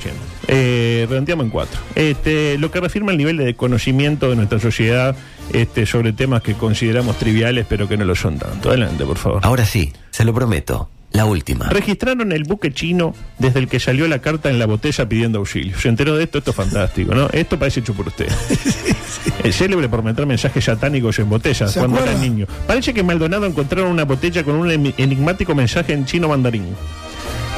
Eh, 0.49 1.07
redondeamos 1.09 1.45
en 1.45 1.51
4. 1.51 1.81
Este, 1.95 2.59
lo 2.59 2.71
que 2.71 2.81
reafirma 2.81 3.13
el 3.13 3.19
nivel 3.19 3.37
de 3.39 3.55
conocimiento 3.55 4.29
de 4.29 4.37
nuestra 4.37 4.59
sociedad 4.59 5.17
este, 5.53 5.87
sobre 5.87 6.13
temas 6.13 6.43
que 6.43 6.55
consideramos 6.55 7.17
triviales, 7.19 7.67
pero 7.69 7.89
que 7.89 7.97
no 7.97 8.05
lo 8.05 8.15
son 8.15 8.39
tanto. 8.39 8.69
Adelante, 8.69 9.05
por 9.05 9.17
favor. 9.19 9.41
Ahora 9.45 9.65
sí, 9.65 9.93
se 10.11 10.25
lo 10.25 10.35
prometo. 10.35 10.91
La 11.13 11.25
última. 11.25 11.69
Registraron 11.69 12.31
el 12.33 12.45
buque 12.45 12.73
chino 12.73 13.15
desde 13.39 13.59
el 13.59 13.69
que 13.69 13.81
salió 13.81 14.07
la 14.07 14.21
carta 14.21 14.49
en 14.49 14.59
la 14.59 14.67
botella 14.67 15.09
pidiendo 15.09 15.39
auxilio. 15.39 15.79
Se 15.79 15.89
enteró 15.89 16.17
de 16.17 16.25
esto, 16.25 16.39
esto 16.39 16.51
es 16.51 16.57
fantástico, 16.57 17.15
¿no? 17.15 17.29
Esto 17.33 17.59
parece 17.59 17.81
hecho 17.81 17.95
por 17.95 18.09
usted. 18.09 18.29
Es 19.45 19.57
célebre 19.57 19.89
por 19.89 20.03
meter 20.03 20.27
mensajes 20.27 20.65
satánicos 20.65 21.19
en 21.19 21.29
botellas 21.29 21.73
¿Se 21.73 21.79
cuando 21.79 22.03
era 22.03 22.15
niño. 22.15 22.47
Parece 22.67 22.95
que 22.95 23.01
en 23.01 23.07
Maldonado 23.07 23.47
encontraron 23.47 23.91
una 23.91 24.05
botella 24.05 24.45
con 24.45 24.55
un 24.55 24.71
enigmático 24.71 25.55
mensaje 25.55 25.93
en 25.93 26.05
chino 26.05 26.29
mandarín. 26.29 26.67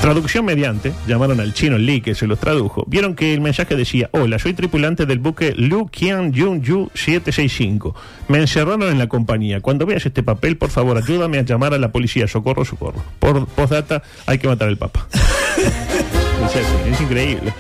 Traducción 0.03 0.45
mediante, 0.45 0.93
llamaron 1.07 1.39
al 1.39 1.55
chino 1.55 1.79
Li 1.79 2.01
que 2.01 2.17
se 2.17 2.27
los 2.27 2.41
tradujo. 2.41 2.83
Vieron 2.89 3.15
que 3.15 3.35
el 3.35 3.41
mensaje 3.41 3.77
decía: 3.77 4.11
Hola, 4.11 4.41
soy 4.41 4.53
tripulante 4.53 5.07
del 5.07 5.21
buque 5.21 5.55
Lu 5.57 5.87
Qian 5.87 6.33
Yun 6.33 6.61
Yu 6.61 6.91
765. 6.93 7.95
Me 8.27 8.39
encerraron 8.39 8.83
en 8.83 8.99
la 8.99 9.07
compañía. 9.07 9.61
Cuando 9.61 9.87
veas 9.87 10.05
este 10.05 10.25
papel, 10.25 10.57
por 10.57 10.71
favor, 10.71 10.97
ayúdame 10.99 11.39
a 11.39 11.43
llamar 11.43 11.73
a 11.73 11.79
la 11.79 11.93
policía. 11.93 12.27
Socorro, 12.27 12.65
socorro. 12.65 13.01
Por 13.21 13.47
postdata, 13.47 14.03
hay 14.27 14.39
que 14.39 14.49
matar 14.49 14.67
al 14.67 14.77
Papa. 14.77 15.07
Es 16.91 17.01
increíble. 17.01 17.55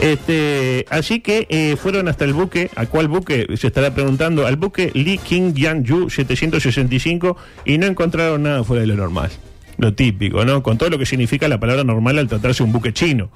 Este, 0.00 0.86
así 0.90 1.18
que 1.18 1.48
eh, 1.50 1.74
fueron 1.74 2.06
hasta 2.06 2.24
el 2.24 2.32
buque, 2.32 2.70
¿a 2.76 2.86
cuál 2.86 3.08
buque? 3.08 3.48
Se 3.56 3.66
estará 3.66 3.92
preguntando, 3.92 4.46
al 4.46 4.54
buque 4.54 4.92
Li 4.94 5.18
King 5.18 5.54
Yang 5.54 5.82
Yu 5.82 6.10
765 6.10 7.36
y 7.64 7.78
no 7.78 7.86
encontraron 7.86 8.44
nada 8.44 8.62
fuera 8.62 8.82
de 8.82 8.86
lo 8.86 8.94
normal. 8.94 9.30
Lo 9.78 9.94
típico, 9.94 10.44
¿no? 10.44 10.62
Con 10.62 10.76
todo 10.76 10.90
lo 10.90 10.98
que 10.98 11.06
significa 11.06 11.48
la 11.48 11.58
palabra 11.58 11.84
normal 11.84 12.18
al 12.18 12.28
tratarse 12.28 12.58
de 12.58 12.64
un 12.64 12.72
buque 12.72 12.92
chino. 12.92 13.30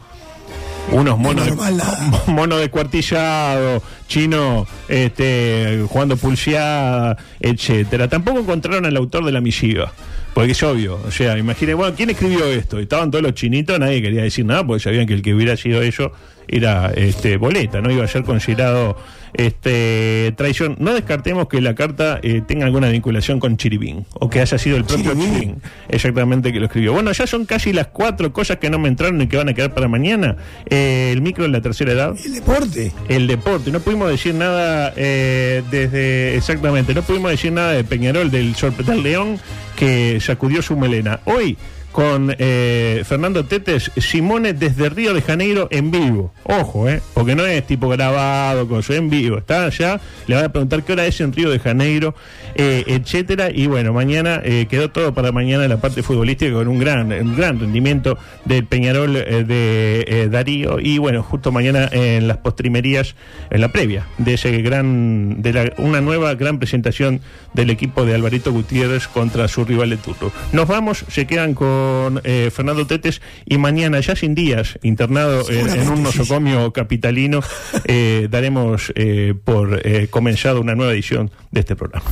Unos 0.91 1.17
monos, 1.17 1.45
de, 1.45 1.51
normal 1.51 1.77
nada. 1.77 2.11
mono 2.27 2.59
descuartillado, 2.59 3.83
chino 4.09 4.67
este, 4.89 5.85
jugando 5.89 6.17
pulseada, 6.17 7.17
etcétera. 7.39 8.09
Tampoco 8.09 8.41
encontraron 8.41 8.85
al 8.85 8.97
autor 8.97 9.25
de 9.25 9.33
la 9.33 9.41
misiva. 9.41 9.93
Porque 10.35 10.53
es 10.53 10.63
obvio, 10.63 10.99
o 11.07 11.11
sea, 11.11 11.37
imagínate, 11.37 11.75
bueno, 11.75 11.95
¿quién 11.95 12.09
escribió 12.09 12.47
esto? 12.47 12.79
Estaban 12.79 13.11
todos 13.11 13.23
los 13.23 13.35
chinitos, 13.35 13.79
nadie 13.79 14.01
quería 14.01 14.23
decir 14.23 14.47
nada, 14.47 14.67
porque 14.67 14.83
sabían 14.83 15.07
que 15.07 15.13
el 15.13 15.21
que 15.21 15.35
hubiera 15.35 15.59
sido 15.59 15.83
eso 15.83 16.13
era 16.49 16.91
este 16.97 17.37
boleta, 17.37 17.83
no 17.83 17.91
iba 17.91 18.05
a 18.05 18.09
ser 18.09 18.25
considerado 18.25 18.97
este 19.35 20.33
traición. 20.37 20.77
No 20.79 20.95
descartemos 20.95 21.49
que 21.49 21.61
la 21.61 21.75
carta 21.75 22.19
eh, 22.23 22.43
tenga 22.47 22.67
alguna 22.67 22.89
vinculación 22.91 23.41
con 23.41 23.57
Chiribín, 23.57 24.05
o 24.15 24.29
que 24.29 24.41
haya 24.41 24.59
sido 24.59 24.77
el 24.77 24.85
propio 24.85 25.13
Chiribín. 25.13 25.33
Chiribín 25.33 25.63
exactamente 25.89 26.53
que 26.53 26.61
lo 26.61 26.67
escribió. 26.67 26.93
Bueno, 26.93 27.13
ya 27.13 27.27
son 27.27 27.45
casi 27.45 27.73
las 27.73 27.89
cuatro 27.89 28.33
cosas 28.33 28.59
que 28.59 28.71
no 28.71 28.79
me 28.79 28.89
entraron 28.89 29.21
y 29.23 29.27
que 29.27 29.37
van 29.37 29.49
a 29.49 29.55
quedar 29.55 29.75
para 29.75 29.89
mañana. 29.89 30.37
Eh, 30.69 31.11
el 31.13 31.23
micro 31.23 31.45
en 31.45 31.53
la 31.53 31.61
tercera 31.61 31.93
edad 31.93 32.15
El 32.25 32.35
deporte. 32.35 32.93
el 33.09 33.27
deporte. 33.27 33.71
No 33.71 33.81
pudimos 33.81 34.11
decir 34.11 34.35
nada 34.35 34.93
eh, 34.97 35.63
desde. 35.71 36.37
Exactamente, 36.37 36.95
no 36.95 37.03
pudimos 37.03 37.31
decir 37.31 37.53
nada 37.53 37.73
de 37.73 37.85
Peñarol, 37.85 38.31
del 38.31 38.55
Sorpetal 38.55 39.03
León, 39.03 39.39
que 39.77 40.19
sacudió 40.21 40.63
su 40.63 40.77
melena. 40.77 41.21
Hoy, 41.25 41.57
con 41.93 42.35
eh, 42.39 43.03
Fernando 43.07 43.45
Tetes, 43.45 43.91
Simone 43.97 44.55
desde 44.55 44.89
Río 44.89 45.15
de 45.15 45.23
Janeiro 45.23 45.69
en 45.71 45.91
vivo. 45.91 46.33
Ojo, 46.45 46.89
¿eh? 46.89 47.01
Porque 47.15 47.35
no 47.37 47.45
es 47.47 47.67
tipo 47.67 47.89
grabado, 47.89 48.67
con 48.67 48.83
en 48.89 49.11
vivo. 49.11 49.39
Está 49.39 49.67
allá, 49.67 50.01
le 50.27 50.35
van 50.35 50.47
a 50.47 50.49
preguntar 50.49 50.83
qué 50.83 50.93
hora 50.95 51.07
es 51.07 51.21
en 51.21 51.33
Río 51.33 51.51
de 51.51 51.59
Janeiro, 51.59 52.15
eh, 52.55 52.85
etcétera. 52.87 53.51
Y 53.55 53.67
bueno, 53.67 53.93
mañana 53.93 54.41
eh, 54.43 54.67
quedó 54.69 54.91
todo 54.91 55.15
para 55.15 55.31
mañana 55.33 55.65
en 55.65 55.71
la 55.71 55.77
parte 55.81 56.03
futbolística 56.03 56.53
con 56.53 56.67
un 56.69 56.79
gran, 56.79 57.13
un 57.13 57.37
gran 57.37 57.61
rendimiento 57.61 58.19
del 58.45 58.67
Peñarol 58.67 59.17
eh, 59.17 59.45
de 59.45 60.05
eh, 60.09 60.29
Darío. 60.31 60.81
Y 60.81 60.99
bueno, 60.99 61.23
justo 61.23 61.53
mañana 61.53 61.89
en 61.93 62.27
las 62.27 62.39
postrimerías, 62.39 63.15
en 63.51 63.61
la 63.61 63.69
previa 63.71 64.07
de 64.19 64.35
ese 64.35 64.63
gran, 64.63 65.43
de 65.43 65.53
la- 65.53 65.73
una 65.77 66.01
nueva 66.01 66.35
gran 66.35 66.59
presentación 66.59 67.21
del 67.53 67.71
equipo 67.71 68.05
de 68.05 68.15
Alvarito 68.15 68.51
Gutiérrez 68.53 69.07
contra 69.09 69.47
su 69.49 69.65
rival 69.65 69.91
de 69.91 69.99
turno. 69.99 70.33
Nos 70.53 70.67
vamos, 70.67 71.05
se 71.09 71.27
quedan 71.27 71.55
con 71.55 71.82
eh, 72.25 72.51
Fernando 72.53 72.87
Tetes 72.87 73.21
y 73.47 73.59
mañana, 73.59 74.01
ya 74.01 74.17
sin 74.17 74.35
días, 74.35 74.79
internado 74.83 75.49
en, 75.51 75.69
en 75.69 75.89
un 75.89 76.03
nosocomio 76.03 76.73
capitalino, 76.73 77.41
eh, 77.85 78.29
daremos 78.31 78.93
eh, 78.95 79.35
por 79.45 79.81
eh, 79.85 80.09
comenzado 80.09 80.61
una 80.61 80.75
nueva 80.75 80.93
edición 80.93 81.31
de 81.51 81.61
este 81.61 81.77
programa. 81.77 82.05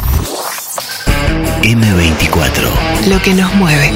M24. 1.63 3.09
Lo 3.09 3.21
que 3.23 3.35
nos 3.35 3.55
mueve. 3.55 3.91